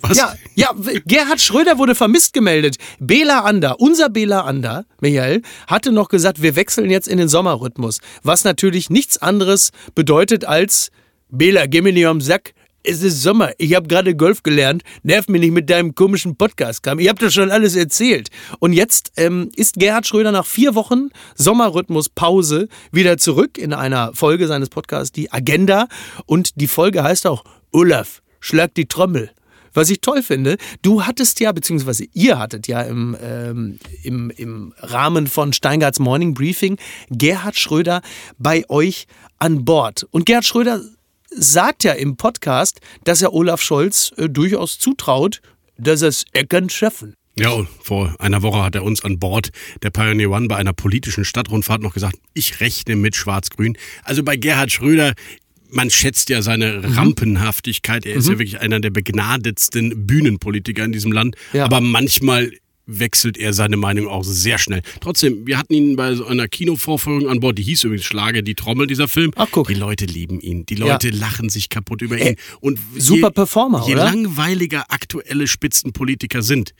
Was? 0.00 0.18
Ja, 0.18 0.34
ja, 0.54 0.74
Gerhard 1.06 1.40
Schröder 1.40 1.78
wurde 1.78 1.94
vermisst 1.94 2.34
gemeldet. 2.34 2.76
Bela 2.98 3.40
Ander, 3.40 3.80
unser 3.80 4.10
Bela 4.10 4.42
Ander, 4.42 4.84
Michael, 5.00 5.42
hatte 5.66 5.92
noch 5.92 6.08
gesagt, 6.08 6.42
wir 6.42 6.56
wechseln 6.56 6.90
jetzt 6.90 7.08
in 7.08 7.16
den 7.16 7.28
Sommerrhythmus. 7.28 8.00
Was 8.22 8.44
natürlich 8.44 8.90
nichts 8.90 9.16
anderes 9.18 9.70
bedeutet 9.94 10.44
als 10.44 10.90
Bela, 11.30 11.66
geh 11.66 11.80
mir 11.80 11.92
nicht 11.92 12.06
am 12.06 12.20
Sack. 12.20 12.52
Es 12.86 13.02
ist 13.02 13.22
Sommer. 13.22 13.52
Ich 13.56 13.74
habe 13.74 13.88
gerade 13.88 14.14
Golf 14.14 14.42
gelernt. 14.42 14.82
Nerv 15.02 15.26
mich 15.28 15.40
nicht 15.40 15.52
mit 15.52 15.70
deinem 15.70 15.94
komischen 15.94 16.36
Podcast. 16.36 16.82
Kam. 16.82 16.98
Ich 16.98 17.08
habe 17.08 17.18
das 17.18 17.32
schon 17.32 17.50
alles 17.50 17.76
erzählt. 17.76 18.28
Und 18.58 18.74
jetzt 18.74 19.10
ähm, 19.16 19.50
ist 19.56 19.76
Gerhard 19.76 20.06
Schröder 20.06 20.32
nach 20.32 20.44
vier 20.44 20.74
Wochen 20.74 21.08
Sommerrhythmus-Pause 21.34 22.68
wieder 22.92 23.16
zurück 23.16 23.56
in 23.56 23.72
einer 23.72 24.12
Folge 24.12 24.46
seines 24.48 24.68
Podcasts, 24.68 25.12
die 25.12 25.32
Agenda. 25.32 25.88
Und 26.26 26.60
die 26.60 26.66
Folge 26.66 27.02
heißt 27.02 27.26
auch 27.26 27.44
Olaf, 27.72 28.20
schlag 28.38 28.74
die 28.74 28.84
Trommel. 28.84 29.30
Was 29.72 29.88
ich 29.88 30.02
toll 30.02 30.22
finde, 30.22 30.58
du 30.82 31.04
hattest 31.04 31.40
ja, 31.40 31.52
beziehungsweise 31.52 32.04
ihr 32.12 32.38
hattet 32.38 32.68
ja 32.68 32.82
im, 32.82 33.16
ähm, 33.18 33.78
im, 34.02 34.30
im 34.36 34.74
Rahmen 34.76 35.26
von 35.26 35.54
Steingarts 35.54 36.00
Morning 36.00 36.34
Briefing 36.34 36.76
Gerhard 37.08 37.58
Schröder 37.58 38.02
bei 38.36 38.68
euch 38.68 39.06
an 39.38 39.64
Bord. 39.64 40.06
Und 40.10 40.26
Gerhard 40.26 40.44
Schröder 40.44 40.82
sagt 41.36 41.84
ja 41.84 41.92
im 41.92 42.16
Podcast, 42.16 42.80
dass 43.04 43.22
er 43.22 43.32
Olaf 43.32 43.60
Scholz 43.60 44.12
äh, 44.16 44.28
durchaus 44.28 44.78
zutraut, 44.78 45.40
dass 45.76 46.02
er 46.02 46.08
es 46.08 46.24
Eckern 46.32 46.70
schaffen. 46.70 47.14
Ja, 47.36 47.50
und 47.50 47.68
vor 47.82 48.14
einer 48.20 48.42
Woche 48.42 48.62
hat 48.62 48.76
er 48.76 48.84
uns 48.84 49.02
an 49.02 49.18
Bord 49.18 49.50
der 49.82 49.90
Pioneer 49.90 50.30
One 50.30 50.46
bei 50.46 50.56
einer 50.56 50.72
politischen 50.72 51.24
Stadtrundfahrt 51.24 51.82
noch 51.82 51.94
gesagt, 51.94 52.16
ich 52.32 52.60
rechne 52.60 52.94
mit 52.94 53.16
Schwarz-Grün. 53.16 53.76
Also 54.04 54.22
bei 54.22 54.36
Gerhard 54.36 54.70
Schröder, 54.70 55.14
man 55.68 55.90
schätzt 55.90 56.28
ja 56.28 56.42
seine 56.42 56.74
mhm. 56.74 56.92
Rampenhaftigkeit. 56.92 58.06
Er 58.06 58.14
ist 58.14 58.26
mhm. 58.26 58.32
ja 58.32 58.38
wirklich 58.38 58.60
einer 58.60 58.78
der 58.78 58.90
begnadetsten 58.90 60.06
Bühnenpolitiker 60.06 60.84
in 60.84 60.92
diesem 60.92 61.10
Land. 61.10 61.34
Ja. 61.52 61.64
Aber 61.64 61.80
manchmal 61.80 62.52
wechselt 62.86 63.36
er 63.36 63.52
seine 63.52 63.76
Meinung 63.76 64.08
auch 64.08 64.24
sehr 64.24 64.58
schnell. 64.58 64.82
Trotzdem, 65.00 65.46
wir 65.46 65.58
hatten 65.58 65.74
ihn 65.74 65.96
bei 65.96 66.14
so 66.14 66.26
einer 66.26 66.48
Kinovorführung 66.48 67.28
an 67.28 67.40
Bord, 67.40 67.58
die 67.58 67.62
hieß 67.62 67.84
übrigens 67.84 68.04
Schlage 68.04 68.42
die 68.42 68.54
Trommel, 68.54 68.86
dieser 68.86 69.08
Film. 69.08 69.30
Ach, 69.36 69.48
guck. 69.50 69.68
Die 69.68 69.74
Leute 69.74 70.04
lieben 70.04 70.40
ihn. 70.40 70.66
Die 70.66 70.74
Leute 70.74 71.08
ja. 71.08 71.16
lachen 71.16 71.48
sich 71.48 71.68
kaputt 71.68 72.02
über 72.02 72.18
ihn. 72.18 72.26
Äh, 72.26 72.36
Und 72.60 72.78
super 72.96 73.28
je, 73.28 73.32
Performer, 73.32 73.84
je 73.86 73.94
oder? 73.94 74.04
langweiliger 74.04 74.90
aktuelle 74.90 75.46
Spitzenpolitiker 75.46 76.42
sind, 76.42 76.74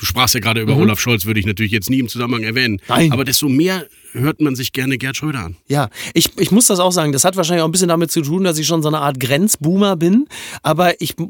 Du 0.00 0.06
sprachst 0.06 0.34
ja 0.34 0.40
gerade 0.40 0.62
über 0.62 0.74
mhm. 0.74 0.82
Olaf 0.82 0.98
Scholz, 0.98 1.26
würde 1.26 1.40
ich 1.40 1.46
natürlich 1.46 1.72
jetzt 1.72 1.90
nie 1.90 1.98
im 1.98 2.08
Zusammenhang 2.08 2.42
erwähnen. 2.42 2.80
Nein. 2.88 3.12
Aber 3.12 3.22
desto 3.22 3.50
mehr 3.50 3.86
hört 4.12 4.40
man 4.40 4.56
sich 4.56 4.72
gerne 4.72 4.96
Gerd 4.96 5.14
Schröder 5.14 5.40
an. 5.40 5.56
Ja, 5.68 5.90
ich, 6.14 6.30
ich 6.38 6.50
muss 6.50 6.66
das 6.68 6.80
auch 6.80 6.90
sagen. 6.90 7.12
Das 7.12 7.24
hat 7.24 7.36
wahrscheinlich 7.36 7.62
auch 7.62 7.68
ein 7.68 7.72
bisschen 7.72 7.88
damit 7.88 8.10
zu 8.10 8.22
tun, 8.22 8.42
dass 8.42 8.56
ich 8.56 8.66
schon 8.66 8.82
so 8.82 8.88
eine 8.88 8.98
Art 8.98 9.20
Grenzboomer 9.20 9.96
bin. 9.96 10.26
Aber 10.62 10.98
ich. 11.02 11.18
wir 11.18 11.26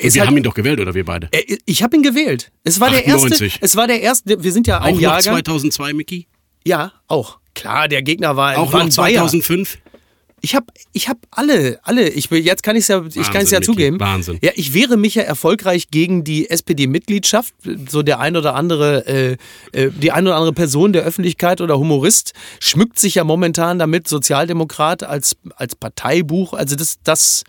halt, 0.00 0.26
haben 0.26 0.36
ihn 0.38 0.42
doch 0.42 0.54
gewählt, 0.54 0.80
oder 0.80 0.94
wir 0.94 1.04
beide? 1.04 1.28
Ich 1.66 1.82
habe 1.82 1.96
ihn 1.96 2.02
gewählt. 2.02 2.50
Es 2.64 2.80
war 2.80 2.88
98. 2.88 3.38
der 3.38 3.46
erste. 3.46 3.58
Es 3.60 3.76
war 3.76 3.86
der 3.86 4.00
erste. 4.00 4.42
Wir 4.42 4.52
sind 4.52 4.66
ja 4.66 4.80
ein 4.80 4.98
Jahr. 4.98 5.20
2002, 5.20 5.92
Mickey? 5.92 6.26
Ja, 6.66 6.92
auch. 7.08 7.40
Klar, 7.54 7.88
der 7.88 8.02
Gegner 8.02 8.36
war 8.36 8.56
auch 8.56 8.72
noch 8.72 8.88
2005. 8.88 9.74
Bayer. 9.74 9.83
Ich 10.44 10.54
habe 10.54 10.66
ich 10.92 11.08
hab 11.08 11.16
alle, 11.30 11.80
alle, 11.84 12.06
ich 12.06 12.30
will, 12.30 12.44
jetzt 12.44 12.62
kann 12.62 12.76
ich 12.76 12.82
es 12.82 12.88
ja, 12.88 13.02
ich 13.06 13.30
kann 13.30 13.44
es 13.44 13.50
ja 13.50 13.62
zugeben. 13.62 13.98
Wahnsinn. 13.98 14.38
Ja, 14.42 14.50
ich 14.54 14.74
wehre 14.74 14.98
mich 14.98 15.14
ja 15.14 15.22
erfolgreich 15.22 15.88
gegen 15.90 16.22
die 16.22 16.50
SPD-Mitgliedschaft. 16.50 17.54
So 17.88 18.02
der 18.02 18.20
ein 18.20 18.36
oder 18.36 18.54
andere, 18.54 19.06
äh, 19.06 19.36
äh, 19.72 19.90
die 19.90 20.12
ein 20.12 20.26
oder 20.26 20.36
andere 20.36 20.52
Person 20.52 20.92
der 20.92 21.02
Öffentlichkeit 21.02 21.62
oder 21.62 21.78
Humorist 21.78 22.34
schmückt 22.60 22.98
sich 22.98 23.14
ja 23.14 23.24
momentan 23.24 23.78
damit 23.78 24.06
Sozialdemokrat 24.06 25.02
als, 25.02 25.34
als 25.56 25.76
Parteibuch. 25.76 26.52
Also 26.52 26.76
das, 26.76 26.98
das, 27.02 27.44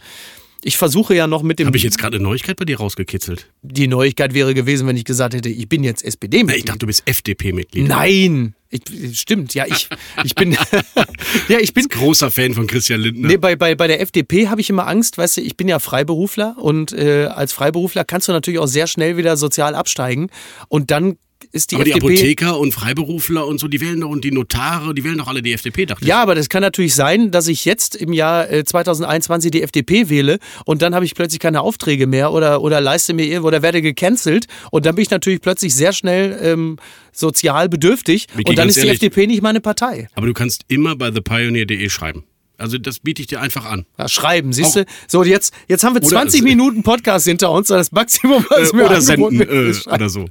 ich 0.63 0.77
versuche 0.77 1.13
ja 1.15 1.27
noch 1.27 1.43
mit 1.43 1.59
dem. 1.59 1.67
Habe 1.67 1.75
ich 1.75 1.83
jetzt 1.83 1.97
gerade 1.97 2.15
eine 2.15 2.23
Neuigkeit 2.23 2.55
bei 2.55 2.63
dir 2.63 2.77
rausgekitzelt? 2.77 3.51
Die 3.61 3.87
Neuigkeit 3.87 4.33
wäre 4.33 4.53
gewesen, 4.53 4.87
wenn 4.87 4.95
ich 4.95 5.03
gesagt 5.03 5.33
hätte, 5.33 5.49
ich 5.49 5.67
bin 5.67 5.83
jetzt 5.83 6.01
SPD-Mitglied. 6.01 6.59
Ich 6.59 6.63
dachte, 6.63 6.79
du 6.79 6.87
bist 6.87 7.03
FDP-Mitglied. 7.05 7.89
Nein! 7.89 8.55
Ich, 8.75 9.19
stimmt, 9.19 9.53
ja, 9.53 9.65
ich, 9.67 9.89
ich 10.23 10.35
bin. 10.35 10.51
ja, 11.47 11.59
ich 11.59 11.73
bin. 11.73 11.87
Großer 11.87 12.31
Fan 12.31 12.53
von 12.53 12.67
Christian 12.67 13.01
Lindner. 13.01 13.27
Nee, 13.27 13.37
bei, 13.37 13.55
bei, 13.55 13.75
bei 13.75 13.87
der 13.87 14.01
FDP 14.01 14.49
habe 14.49 14.61
ich 14.61 14.69
immer 14.69 14.87
Angst, 14.87 15.17
weißt 15.17 15.37
du, 15.37 15.41
ich 15.41 15.57
bin 15.57 15.67
ja 15.67 15.79
Freiberufler 15.79 16.55
und 16.57 16.91
äh, 16.93 17.25
als 17.25 17.53
Freiberufler 17.53 18.03
kannst 18.03 18.27
du 18.27 18.31
natürlich 18.31 18.59
auch 18.59 18.67
sehr 18.67 18.87
schnell 18.87 19.17
wieder 19.17 19.37
sozial 19.37 19.75
absteigen 19.75 20.29
und 20.67 20.91
dann 20.91 21.17
ist 21.55 21.71
die 21.71 21.75
aber 21.75 21.87
FDP. 21.87 21.99
die 21.99 22.13
Apotheker 22.13 22.59
und 22.59 22.73
Freiberufler 22.73 23.47
und 23.47 23.59
so, 23.59 23.67
die 23.67 23.79
wählen 23.79 24.01
doch 24.01 24.09
und 24.09 24.23
die 24.23 24.31
Notare, 24.31 24.93
die 24.93 25.03
wählen 25.03 25.17
doch 25.17 25.27
alle 25.27 25.41
die 25.41 25.53
FDP, 25.53 25.85
dachte 25.85 26.03
ich. 26.03 26.07
Ja, 26.07 26.21
aber 26.21 26.35
das 26.35 26.49
kann 26.49 26.61
natürlich 26.61 26.93
sein, 26.93 27.31
dass 27.31 27.47
ich 27.47 27.65
jetzt 27.65 27.95
im 27.95 28.13
Jahr 28.13 28.47
2021 28.47 29.47
äh, 29.47 29.51
die 29.51 29.61
FDP 29.63 30.09
wähle 30.09 30.39
und 30.65 30.81
dann 30.81 30.93
habe 30.93 31.05
ich 31.05 31.15
plötzlich 31.15 31.39
keine 31.39 31.61
Aufträge 31.61 32.07
mehr 32.07 32.33
oder, 32.33 32.61
oder 32.61 32.81
leiste 32.81 33.13
mir 33.13 33.43
oder 33.43 33.61
werde 33.61 33.81
gecancelt 33.81 34.47
und 34.69 34.85
dann 34.85 34.95
bin 34.95 35.03
ich 35.03 35.09
natürlich 35.09 35.41
plötzlich 35.41 35.73
sehr 35.73 35.93
schnell 35.93 36.37
ähm, 36.41 36.77
sozial 37.13 37.69
bedürftig 37.69 38.27
Vicky, 38.35 38.49
und 38.49 38.57
dann 38.57 38.67
ist 38.67 38.75
die 38.75 38.81
ehrlich, 38.81 39.01
FDP 39.01 39.27
nicht 39.27 39.41
meine 39.41 39.61
Partei. 39.61 40.09
Aber 40.15 40.27
du 40.27 40.33
kannst 40.33 40.65
immer 40.67 40.95
bei 40.95 41.09
thepioneer.de 41.09 41.89
schreiben. 41.89 42.25
Also 42.57 42.77
das 42.77 42.99
biete 42.99 43.21
ich 43.21 43.27
dir 43.27 43.41
einfach 43.41 43.65
an. 43.65 43.85
Ja, 43.97 44.07
schreiben, 44.07 44.53
siehst 44.53 44.75
du? 44.75 44.85
So, 45.07 45.23
jetzt, 45.23 45.53
jetzt 45.67 45.83
haben 45.83 45.93
wir 45.93 46.01
20 46.01 46.41
oder, 46.41 46.49
Minuten 46.49 46.83
Podcast 46.83 47.25
hinter 47.25 47.51
uns, 47.51 47.67
das 47.67 47.91
Maximum, 47.91 48.45
was 48.49 48.71
äh, 48.71 48.75
mir 48.75 48.85
Oder 48.85 49.01
senden, 49.01 49.41
äh, 49.41 49.73
oder 49.91 50.09
so. 50.09 50.25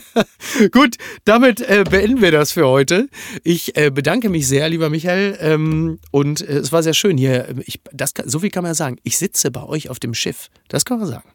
Gut, 0.72 0.96
damit 1.24 1.60
äh, 1.60 1.84
beenden 1.88 2.20
wir 2.20 2.30
das 2.30 2.52
für 2.52 2.66
heute. 2.66 3.08
Ich 3.42 3.76
äh, 3.76 3.90
bedanke 3.90 4.28
mich 4.28 4.46
sehr, 4.46 4.68
lieber 4.68 4.90
Michael. 4.90 5.38
Ähm, 5.40 5.98
und 6.10 6.42
äh, 6.42 6.58
es 6.58 6.72
war 6.72 6.82
sehr 6.82 6.94
schön 6.94 7.16
hier. 7.16 7.54
Ich, 7.64 7.80
das, 7.92 8.12
so 8.24 8.40
viel 8.40 8.50
kann 8.50 8.62
man 8.62 8.70
ja 8.70 8.74
sagen. 8.74 8.98
Ich 9.02 9.18
sitze 9.18 9.50
bei 9.50 9.62
euch 9.62 9.88
auf 9.88 9.98
dem 9.98 10.14
Schiff. 10.14 10.48
Das 10.68 10.84
kann 10.84 10.98
man 10.98 11.08
sagen. 11.08 11.28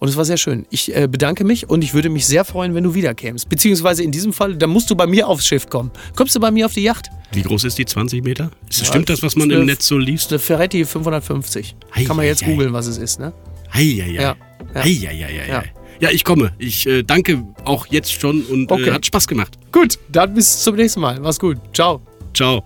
Und 0.00 0.08
es 0.08 0.16
war 0.16 0.24
sehr 0.24 0.36
schön. 0.36 0.66
Ich 0.70 0.94
äh, 0.94 1.08
bedanke 1.08 1.44
mich 1.44 1.68
und 1.68 1.82
ich 1.82 1.94
würde 1.94 2.10
mich 2.10 2.26
sehr 2.26 2.44
freuen, 2.44 2.74
wenn 2.74 2.84
du 2.84 2.94
wiederkämst. 2.94 3.48
Beziehungsweise 3.48 4.02
in 4.02 4.10
diesem 4.10 4.32
Fall, 4.32 4.56
da 4.56 4.66
musst 4.66 4.90
du 4.90 4.96
bei 4.96 5.06
mir 5.06 5.28
aufs 5.28 5.46
Schiff 5.46 5.68
kommen. 5.68 5.90
Kommst 6.14 6.34
du 6.34 6.40
bei 6.40 6.50
mir 6.50 6.66
auf 6.66 6.74
die 6.74 6.82
Yacht? 6.82 7.08
Wie 7.32 7.42
groß 7.42 7.64
ist 7.64 7.78
die? 7.78 7.84
20 7.84 8.22
Meter? 8.22 8.50
Ja, 8.70 8.84
Stimmt 8.84 9.08
das, 9.08 9.22
was 9.22 9.36
man 9.36 9.50
im 9.50 9.66
Netz 9.66 9.86
so 9.86 9.98
liest? 9.98 10.30
Eine 10.30 10.38
Ferretti 10.38 10.84
550. 10.84 11.76
Hei, 11.94 12.04
Kann 12.04 12.16
man 12.16 12.26
jetzt 12.26 12.44
googeln, 12.44 12.72
was 12.72 12.86
es 12.86 12.98
ist, 12.98 13.18
ne? 13.18 13.32
Hei, 13.72 13.84
hei, 13.84 14.02
hei. 14.02 14.12
Ja. 14.12 14.36
Ja. 14.74 14.82
Hei, 14.82 14.90
hei, 14.90 15.16
hei, 15.16 15.48
ja. 15.48 15.62
ja, 16.00 16.10
ich 16.10 16.24
komme. 16.24 16.52
Ich 16.58 16.86
äh, 16.86 17.02
danke 17.02 17.44
auch 17.64 17.86
jetzt 17.88 18.12
schon 18.12 18.42
und 18.42 18.70
äh, 18.70 18.74
okay. 18.74 18.88
äh, 18.88 18.92
hat 18.92 19.06
Spaß 19.06 19.28
gemacht. 19.28 19.58
Gut, 19.72 19.98
dann 20.08 20.34
bis 20.34 20.62
zum 20.62 20.76
nächsten 20.76 21.00
Mal. 21.00 21.20
Mach's 21.20 21.38
gut. 21.38 21.58
Ciao. 21.72 22.00
Ciao. 22.34 22.62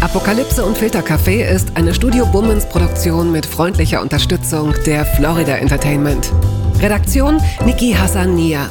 Apokalypse 0.00 0.64
und 0.64 0.78
Filtercafé 0.78 1.44
ist 1.44 1.76
eine 1.76 1.92
Studio 1.92 2.24
Bummens 2.26 2.66
Produktion 2.68 3.32
mit 3.32 3.44
freundlicher 3.44 4.00
Unterstützung 4.00 4.72
der 4.86 5.04
Florida 5.04 5.56
Entertainment. 5.56 6.32
Redaktion 6.80 7.40
Niki 7.66 7.92
Hassania. 7.92 8.70